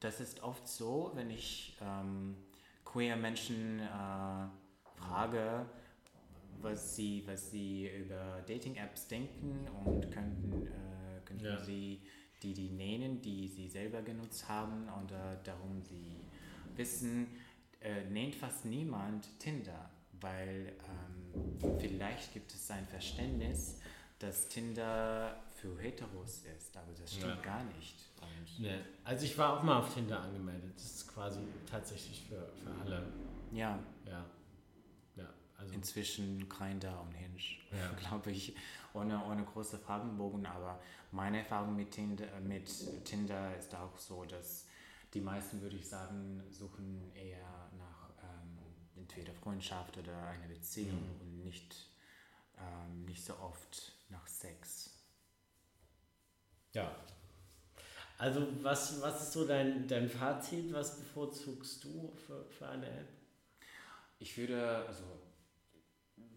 das 0.00 0.18
ist 0.18 0.42
oft 0.42 0.66
so, 0.66 1.12
wenn 1.14 1.30
ich 1.30 1.78
ähm, 1.80 2.36
queer 2.84 3.16
Menschen 3.16 3.78
äh, 3.78 4.98
frage, 4.98 5.64
was 6.62 6.96
sie, 6.96 7.22
was 7.26 7.50
sie 7.50 7.88
über 7.88 8.42
Dating-Apps 8.46 9.08
denken 9.08 9.66
und 9.84 10.10
könnten, 10.10 10.66
äh, 10.66 11.20
könnten 11.24 11.44
Ja. 11.44 11.58
sie 11.58 12.00
die, 12.42 12.52
die 12.54 12.70
nennen, 12.70 13.20
die 13.22 13.46
sie 13.48 13.68
selber 13.68 14.02
genutzt 14.02 14.48
haben 14.48 14.88
oder 15.04 15.36
darum 15.44 15.80
sie 15.82 16.16
wissen, 16.74 17.28
äh, 17.80 18.04
nennt 18.04 18.34
fast 18.34 18.64
niemand 18.64 19.28
Tinder, 19.38 19.90
weil 20.20 20.72
ähm, 20.88 21.78
vielleicht 21.78 22.32
gibt 22.32 22.52
es 22.52 22.70
ein 22.70 22.86
Verständnis, 22.86 23.80
dass 24.18 24.48
Tinder 24.48 25.36
für 25.56 25.78
Heteros 25.80 26.44
ist, 26.56 26.76
aber 26.76 26.92
das 27.00 27.12
stimmt 27.14 27.36
Ja. 27.36 27.42
gar 27.42 27.64
nicht. 27.64 27.96
Und 28.20 28.60
ne. 28.64 28.80
Also 29.04 29.24
ich 29.24 29.36
war 29.38 29.58
auch 29.58 29.62
mal 29.62 29.78
auf 29.80 29.92
Tinder 29.94 30.20
angemeldet. 30.20 30.72
Das 30.76 30.84
ist 30.84 31.08
quasi 31.12 31.40
tatsächlich 31.68 32.22
für, 32.28 32.48
für 32.62 32.70
alle. 32.80 33.12
ja, 33.52 33.78
Ja. 34.06 34.24
Also. 35.62 35.74
inzwischen 35.74 36.48
Grindr 36.48 37.00
und 37.00 37.12
Hinge, 37.12 37.38
Ja. 37.70 37.88
glaube 38.08 38.30
ich, 38.32 38.54
ohne, 38.94 39.24
ohne 39.24 39.44
große 39.44 39.78
Fragenbogen. 39.78 40.44
Aber 40.46 40.80
meine 41.10 41.38
Erfahrung 41.38 41.76
mit 41.76 41.90
Tinder, 41.92 42.26
mit 42.40 42.68
Tinder 43.04 43.56
ist 43.56 43.74
auch 43.74 43.96
so, 43.98 44.24
dass 44.24 44.66
die 45.14 45.20
meisten, 45.20 45.60
würde 45.60 45.76
ich 45.76 45.88
sagen, 45.88 46.42
suchen 46.50 47.12
eher 47.14 47.70
nach 47.78 48.10
ähm, 48.22 48.58
entweder 48.96 49.34
Freundschaft 49.34 49.96
oder 49.98 50.16
einer 50.26 50.48
Beziehung 50.48 51.00
Mhm. 51.00 51.20
und 51.20 51.44
nicht, 51.44 51.90
ähm, 52.58 53.04
nicht 53.04 53.24
so 53.24 53.34
oft 53.38 53.92
nach 54.08 54.26
Sex. 54.26 54.90
Ja. 56.72 56.90
Also 58.18 58.46
was, 58.62 59.00
was 59.02 59.22
ist 59.24 59.32
so 59.32 59.46
dein, 59.46 59.86
dein 59.88 60.08
Fazit? 60.08 60.72
Was 60.72 60.96
bevorzugst 60.98 61.82
du 61.84 62.12
für, 62.26 62.44
für 62.46 62.68
eine 62.68 62.86
App? 62.86 63.08
Ich 64.20 64.36
würde, 64.38 64.86
also 64.86 65.02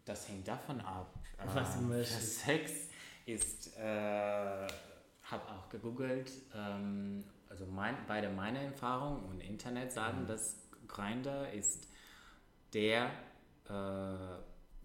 das 0.05 0.29
hängt 0.29 0.47
davon 0.47 0.79
ab. 0.81 1.13
Was 1.53 1.73
du 1.73 1.79
ähm, 1.79 1.89
möchtest. 1.89 2.39
Sex 2.45 2.71
ist, 3.25 3.75
äh, 3.77 3.81
habe 3.81 5.49
auch 5.49 5.69
gegoogelt, 5.69 6.31
ähm, 6.53 7.23
also 7.49 7.65
mein, 7.65 7.95
beide 8.07 8.29
meine 8.29 8.63
Erfahrungen 8.63 9.23
und 9.25 9.41
Internet 9.41 9.91
sagen, 9.91 10.23
Mhm. 10.23 10.27
dass 10.27 10.57
Grindr 10.87 11.51
ist 11.51 11.87
der 12.73 13.09
äh, 13.67 14.37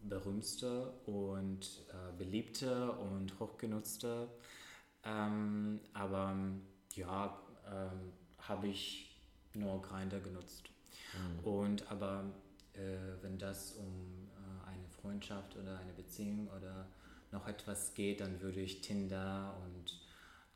berühmteste 0.02 0.90
und 1.06 1.60
äh, 1.90 2.16
beliebte 2.16 2.92
und 2.92 3.38
hochgenutzte. 3.38 4.28
Ähm, 5.04 5.80
aber 5.92 6.34
ja, 6.94 7.38
ähm, 7.66 8.12
habe 8.38 8.68
ich 8.68 9.16
nur 9.54 9.82
Grindr 9.82 10.20
genutzt. 10.20 10.64
Und 11.42 11.90
aber 11.90 12.24
äh, 12.74 12.78
wenn 13.22 13.36
das 13.38 13.72
um 13.72 13.86
äh, 13.86 14.19
Freundschaft 15.02 15.56
oder 15.56 15.78
eine 15.78 15.92
Beziehung 15.92 16.48
oder 16.48 16.86
noch 17.32 17.46
etwas 17.46 17.94
geht, 17.94 18.20
dann 18.20 18.40
würde 18.40 18.60
ich 18.60 18.80
Tinder 18.80 19.54
und 19.64 20.00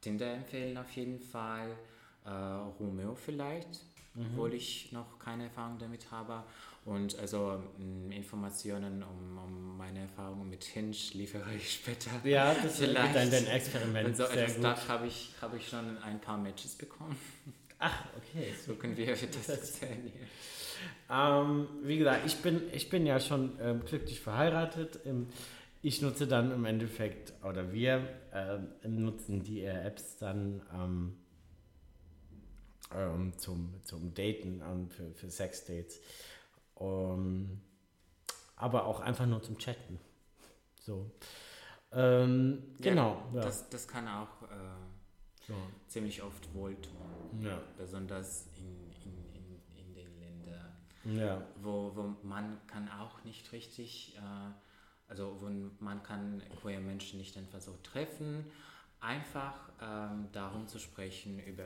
Tinder 0.00 0.32
empfehlen 0.34 0.76
auf 0.76 0.90
jeden 0.92 1.20
Fall. 1.20 1.76
Äh, 2.24 2.30
Romeo 2.30 3.14
vielleicht, 3.14 3.80
obwohl 4.16 4.54
ich 4.54 4.92
noch 4.92 5.18
keine 5.18 5.44
Erfahrung 5.44 5.78
damit 5.78 6.10
habe. 6.10 6.42
Und 6.84 7.18
also 7.18 7.62
mh, 7.78 8.14
Informationen 8.14 9.02
um, 9.02 9.38
um 9.38 9.76
meine 9.78 10.00
Erfahrungen 10.00 10.48
mit 10.50 10.64
Hinge 10.64 10.96
liefere 11.12 11.54
ich 11.54 11.74
später. 11.74 12.10
Ja, 12.24 12.54
das 12.54 12.78
Vielleicht. 12.78 13.14
dann 13.14 13.30
dein 13.30 13.46
Experiment. 13.46 14.06
Wenn 14.06 14.14
so 14.14 14.26
Sehr 14.26 14.48
etwas 14.48 14.88
habe 14.88 15.06
ich, 15.06 15.30
habe 15.40 15.56
ich 15.56 15.68
schon 15.68 15.98
ein 15.98 16.20
paar 16.20 16.38
Matches 16.38 16.74
bekommen. 16.74 17.16
Ach, 17.78 18.04
okay. 18.16 18.54
So 18.66 18.74
können 18.74 18.96
wir 18.96 19.14
das 19.14 19.48
erzählen. 19.48 20.12
Ähm, 21.10 21.68
wie 21.82 21.98
gesagt, 21.98 22.26
ich 22.26 22.36
bin, 22.36 22.62
ich 22.72 22.88
bin 22.90 23.06
ja 23.06 23.20
schon 23.20 23.58
ähm, 23.60 23.84
glücklich 23.84 24.20
verheiratet. 24.20 25.00
Ähm, 25.04 25.28
ich 25.82 26.00
nutze 26.00 26.26
dann 26.26 26.50
im 26.50 26.64
Endeffekt, 26.64 27.32
oder 27.44 27.72
wir 27.72 28.08
ähm, 28.32 28.68
nutzen 29.04 29.42
die 29.42 29.60
äh, 29.60 29.86
Apps 29.86 30.16
dann 30.16 30.62
ähm, 30.72 31.16
ähm, 32.94 33.32
zum, 33.36 33.74
zum 33.82 34.14
Daten, 34.14 34.62
für, 34.90 35.12
für 35.12 35.30
Sexdates. 35.30 36.00
Aber 38.56 38.86
auch 38.86 39.00
einfach 39.00 39.26
nur 39.26 39.42
zum 39.42 39.58
Chatten. 39.58 39.98
So. 40.80 41.10
Ähm, 41.92 42.62
genau. 42.80 43.22
Ja, 43.34 43.42
Das, 43.42 43.68
das 43.68 43.86
kann 43.86 44.08
auch 44.08 44.42
äh, 44.42 45.46
so. 45.46 45.54
ziemlich 45.86 46.22
oft 46.22 46.52
wohltun. 46.54 47.40
Ja. 47.40 47.60
Besonders 47.78 48.48
in, 48.56 48.90
in, 49.02 49.62
in 49.78 49.94
den 49.94 50.18
Ländern, 50.18 50.72
ja. 51.04 51.42
wo, 51.62 51.92
wo 51.94 52.14
man 52.22 52.58
kann 52.66 52.88
auch 52.88 53.22
nicht 53.24 53.52
richtig, 53.52 54.16
äh, 54.16 55.10
also 55.10 55.36
wo 55.40 55.48
man 55.82 56.02
kann 56.02 56.42
queer 56.60 56.80
Menschen 56.80 57.18
nicht 57.18 57.36
einfach 57.36 57.60
so 57.60 57.76
treffen, 57.82 58.44
einfach 59.00 59.70
ähm, 59.80 60.28
darum 60.32 60.66
zu 60.66 60.78
sprechen 60.78 61.38
über, 61.40 61.64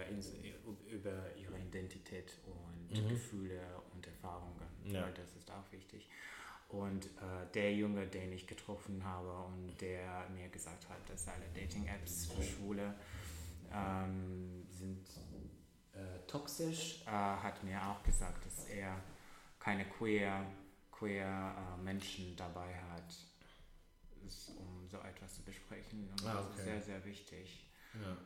über 0.91 1.37
ihre 1.37 1.59
Identität 1.59 2.33
und 2.45 3.09
Gefühle 3.09 3.61
und 3.95 4.07
Erfahrungen. 4.07 4.67
Ja. 4.85 5.03
Weil 5.03 5.13
das 5.15 5.35
ist 5.37 5.51
auch 5.51 5.71
wichtig. 5.73 6.09
Und 6.69 7.07
äh, 7.07 7.47
der 7.55 7.75
Junge, 7.75 8.07
den 8.07 8.33
ich 8.33 8.47
getroffen 8.47 9.03
habe 9.03 9.33
und 9.47 9.81
der 9.81 10.29
mir 10.35 10.49
gesagt 10.49 10.89
hat, 10.89 10.99
dass 11.09 11.27
alle 11.29 11.47
Dating-Apps 11.55 12.27
für 12.27 12.43
Schwule 12.43 12.95
ähm, 13.73 14.67
sind 14.69 15.09
äh, 15.95 16.27
toxisch, 16.27 17.03
äh, 17.07 17.11
hat 17.11 17.65
mir 17.65 17.81
auch 17.87 18.03
gesagt, 18.03 18.45
dass 18.45 18.67
er 18.67 19.01
keine 19.69 19.85
queer, 19.85 20.47
queer 20.91 21.55
äh, 21.79 21.83
Menschen 21.83 22.35
dabei 22.37 22.75
hat, 22.91 23.15
es- 24.27 24.49
um 24.57 24.89
so 24.89 24.97
etwas 25.01 25.35
zu 25.37 25.43
besprechen. 25.43 26.09
Und 26.11 26.25
Ah, 26.27 26.37
das 26.37 26.47
okay. 26.47 26.57
ist 26.59 26.65
sehr, 26.65 26.81
sehr 26.83 27.05
wichtig. 27.05 27.71
ja. 27.95 28.17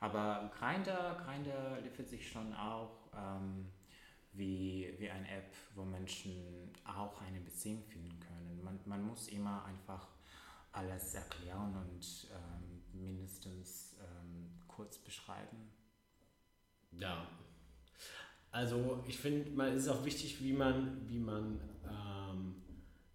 Aber 0.00 0.50
Grindr, 0.58 1.22
Grindr 1.24 1.80
liefert 1.82 2.08
sich 2.08 2.30
schon 2.30 2.52
auch 2.54 3.08
ähm, 3.14 3.70
wie, 4.32 4.94
wie 4.98 5.10
eine 5.10 5.28
App, 5.30 5.54
wo 5.74 5.82
Menschen 5.84 6.70
auch 6.84 7.20
eine 7.22 7.40
Beziehung 7.40 7.82
finden 7.84 8.18
können. 8.20 8.62
Man, 8.62 8.80
man 8.86 9.02
muss 9.02 9.28
immer 9.28 9.64
einfach 9.64 10.08
alles 10.72 11.14
erklären 11.14 11.74
und 11.76 12.28
ähm, 12.32 12.82
mindestens 12.92 13.96
ähm, 14.00 14.58
kurz 14.68 14.96
beschreiben. 14.98 15.70
Ja. 16.92 17.26
Also 18.52 19.02
ich 19.06 19.18
finde, 19.18 19.50
es 19.68 19.84
ist 19.84 19.88
auch 19.88 20.04
wichtig, 20.04 20.42
wie 20.42 20.52
man, 20.52 21.08
wie 21.08 21.18
man, 21.18 21.60
ähm, 21.84 22.56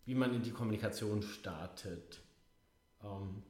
wie 0.05 0.15
man 0.15 0.33
in 0.33 0.41
die 0.41 0.51
Kommunikation 0.51 1.21
startet. 1.21 2.21
Ähm, 3.03 3.43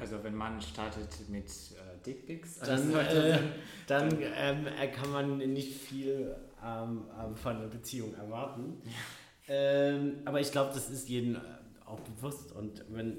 Also 0.00 0.22
wenn 0.24 0.34
man 0.34 0.60
startet 0.60 1.28
mit 1.28 1.46
äh, 1.46 2.02
Dickpics, 2.04 2.58
dann 2.60 2.94
also, 2.94 2.98
äh, 2.98 3.38
dann 3.86 4.10
ähm, 4.20 4.66
äh, 4.66 4.88
kann 4.88 5.10
man 5.10 5.38
nicht 5.38 5.74
viel 5.74 6.34
ähm, 6.64 7.04
ähm, 7.18 7.36
von 7.36 7.56
einer 7.56 7.68
Beziehung 7.68 8.14
erwarten. 8.14 8.82
Ähm, 9.46 10.20
aber 10.24 10.40
ich 10.40 10.50
glaube, 10.50 10.72
das 10.72 10.88
ist 10.90 11.08
jedem 11.08 11.36
äh, 11.36 11.40
auch 11.84 12.00
bewusst 12.00 12.52
und 12.52 12.82
wenn, 12.88 13.18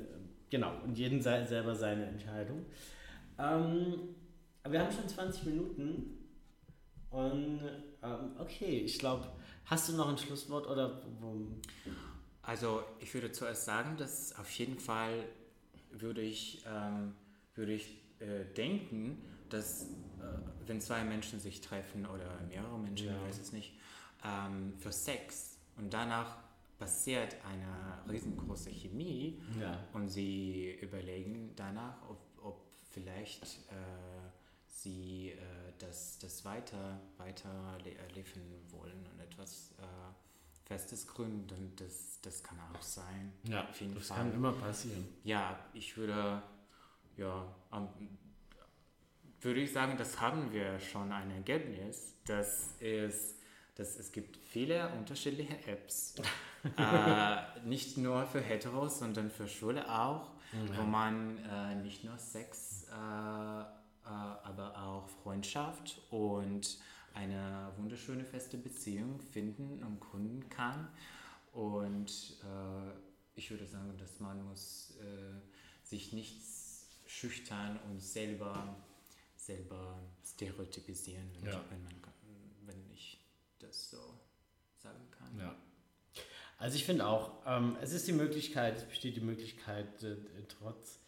genau, 0.50 0.74
und 0.84 0.98
jeden 0.98 1.22
selber 1.22 1.76
seine 1.76 2.06
Entscheidung. 2.08 2.66
Aber 3.38 4.74
wir 4.74 4.80
haben 4.80 4.92
schon 4.92 5.08
20 5.08 5.46
Minuten 5.46 6.15
und 7.16 7.60
ähm, 8.04 8.32
okay, 8.40 8.80
ich 8.80 9.00
glaube, 9.00 9.28
hast 9.66 9.90
du 9.90 9.94
noch 9.94 10.10
ein 10.10 10.18
Schlusswort 10.18 10.68
oder 10.68 11.02
Also 12.42 12.84
ich 13.00 13.14
würde 13.14 13.32
zuerst 13.32 13.66
sagen, 13.66 13.98
dass 13.98 14.38
auf 14.38 14.50
jeden 14.52 14.80
Fall 14.80 15.24
würde 15.92 16.22
ich, 16.22 16.64
ähm, 16.68 17.14
würde 17.56 17.74
ich 17.74 17.98
äh, 18.20 18.46
denken, 18.56 19.22
dass 19.50 19.84
äh, 19.84 19.88
wenn 20.68 20.82
zwei 20.82 21.04
Menschen 21.04 21.40
sich 21.40 21.62
treffen 21.62 22.06
oder 22.06 22.40
mehrere 22.50 22.78
Menschen, 22.78 23.08
Ja. 23.08 23.16
ich 23.16 23.28
weiß 23.30 23.40
es 23.40 23.52
nicht, 23.54 23.74
ähm, 24.24 24.74
für 24.78 24.92
Sex 24.92 25.58
und 25.78 25.94
danach 25.94 26.38
passiert 26.78 27.36
eine 27.50 28.12
riesengroße 28.12 28.70
Chemie 28.70 29.42
ja, 29.60 29.80
und 29.94 30.10
sie 30.10 30.72
überlegen 30.82 31.54
danach, 31.56 31.96
ob, 32.10 32.20
ob 32.44 32.62
vielleicht 32.92 33.44
äh, 33.72 34.30
sie 34.76 35.32
äh, 35.32 35.38
das, 35.80 36.20
das 36.20 36.44
weiter, 36.46 37.00
weiter 37.18 37.78
le- 37.84 37.92
äh, 37.92 38.72
wollen 38.72 39.06
und 39.12 39.20
etwas 39.20 39.72
äh, 39.80 39.84
Festes 40.68 41.08
gründen, 41.08 41.74
das, 41.76 42.20
das 42.22 42.44
kann 42.44 42.58
auch 42.74 42.82
sein. 42.82 43.32
ja, 43.44 43.68
auf 43.70 43.80
jeden 43.80 43.94
das 43.96 44.08
Fall. 44.08 44.18
kann 44.18 44.34
immer 44.34 44.52
passieren. 44.52 45.08
Ja, 45.24 45.60
ich 45.74 45.96
würde, 45.96 46.42
ja, 47.18 47.56
am- 47.72 47.90
würde 49.42 49.60
ich 49.62 49.72
sagen, 49.72 49.96
das 49.98 50.20
haben 50.20 50.52
wir 50.52 50.80
schon 50.80 51.12
ein 51.12 51.30
Ergebnis, 51.32 52.16
dass 52.26 52.76
es, 52.80 53.36
dass 53.76 53.96
es 53.98 54.12
gibt 54.12 54.38
viele 54.38 54.90
unterschiedliche 54.94 55.56
Apps, 55.68 56.16
äh, 56.78 57.60
nicht 57.64 57.98
nur 57.98 58.26
für 58.26 58.42
Heteros, 58.42 59.00
sondern 59.00 59.30
für 59.30 59.48
Schwule 59.48 59.88
auch, 59.90 60.32
wo 60.76 60.82
man 60.84 61.38
äh, 61.46 61.76
nicht 61.76 62.04
nur 62.04 62.18
Sex, 62.18 62.88
äh, 62.90 63.64
aber 64.10 64.78
auch 64.82 65.08
Freundschaft 65.10 66.02
und 66.12 66.78
eine 67.14 67.72
wunderschöne 67.78 68.26
feste 68.26 68.58
Beziehung 68.58 69.20
finden 69.22 69.84
und 69.84 70.00
gründen 70.00 70.50
kann. 70.50 70.88
Und 71.54 72.38
äh, 72.44 72.92
ich 73.36 73.50
würde 73.52 73.66
sagen, 73.66 73.98
dass 73.98 74.20
man 74.20 74.44
muss 74.46 74.96
äh, 75.00 75.86
sich 75.88 76.12
nicht 76.14 76.42
schüchtern 77.06 77.80
und 77.90 78.02
selber, 78.02 78.76
selber 79.38 79.98
stereotypisieren, 80.26 81.30
wenn, 81.36 81.46
Ja. 81.46 81.52
ich, 81.52 81.72
wenn, 81.72 81.84
man, 81.84 81.94
wenn 82.66 82.92
ich 82.94 83.20
das 83.60 83.90
so 83.92 84.20
sagen 84.78 85.10
kann. 85.12 85.40
Ja. 85.40 85.56
Also 86.58 86.76
ich 86.78 86.86
finde 86.86 87.06
auch, 87.08 87.32
ähm, 87.46 87.76
es 87.82 87.92
ist 87.94 88.08
die 88.08 88.14
Möglichkeit, 88.14 88.78
es 88.78 88.84
besteht 88.86 89.16
die 89.18 89.22
Möglichkeit, 89.22 90.04
äh, 90.04 90.16
trotz, 90.48 91.00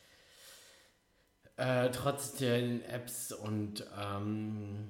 äh, 1.57 1.89
trotz 1.91 2.33
den 2.33 2.83
Apps 2.85 3.31
und 3.31 3.85
ähm, 3.99 4.89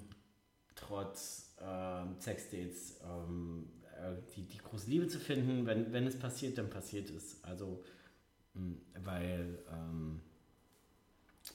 trotz 0.76 1.56
ähm, 1.62 2.16
Sexdates 2.20 3.00
ähm, 3.04 3.70
äh, 3.98 4.14
die, 4.36 4.44
die 4.44 4.58
große 4.58 4.90
Liebe 4.90 5.08
zu 5.08 5.20
finden. 5.20 5.66
Wenn, 5.66 5.92
wenn 5.92 6.06
es 6.06 6.20
passiert, 6.20 6.58
dann 6.58 6.70
passiert 6.70 7.10
es. 7.10 7.44
Also, 7.44 7.84
mh, 8.54 8.76
weil 9.04 9.60
ähm, 9.72 10.22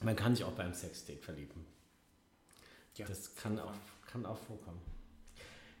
man 0.01 0.15
kann 0.15 0.35
sich 0.35 0.43
auch 0.43 0.53
beim 0.53 0.73
Sexdate 0.73 1.23
verlieben. 1.23 1.65
Ja, 2.95 3.05
das 3.07 3.35
kann 3.35 3.59
auch, 3.59 3.73
kann 4.11 4.25
auch 4.25 4.37
vorkommen. 4.37 4.81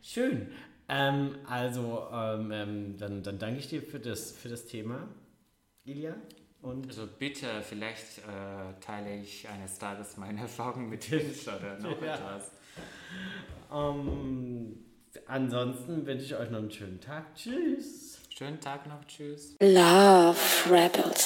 Schön. 0.01 0.51
Ähm, 0.89 1.35
also, 1.47 2.07
ähm, 2.11 2.51
ähm, 2.51 2.97
dann, 2.97 3.23
dann 3.23 3.39
danke 3.39 3.59
ich 3.59 3.67
dir 3.67 3.81
für 3.81 3.99
das, 3.99 4.31
für 4.31 4.49
das 4.49 4.65
Thema, 4.65 5.07
Ilja. 5.85 6.15
Und 6.63 6.87
Also 6.87 7.07
bitte, 7.19 7.61
vielleicht 7.61 8.19
äh, 8.19 8.79
teile 8.83 9.17
ich 9.17 9.47
eines 9.49 9.77
Tages 9.77 10.17
meine 10.17 10.41
Erfahrungen 10.41 10.89
mit 10.89 11.03
Hinge 11.03 11.23
oder 11.45 11.77
noch 11.79 12.01
Ja. 12.01 12.15
etwas. 12.15 12.51
ähm, 13.71 14.77
ansonsten 15.27 16.05
wünsche 16.05 16.25
ich 16.25 16.35
euch 16.35 16.49
noch 16.49 16.59
einen 16.59 16.71
schönen 16.71 16.99
Tag. 17.01 17.35
Tschüss. 17.35 18.19
Schönen 18.35 18.59
Tag 18.59 18.87
noch, 18.87 19.05
tschüss. 19.05 19.55
Love 19.61 20.35
Rebels. 20.71 21.25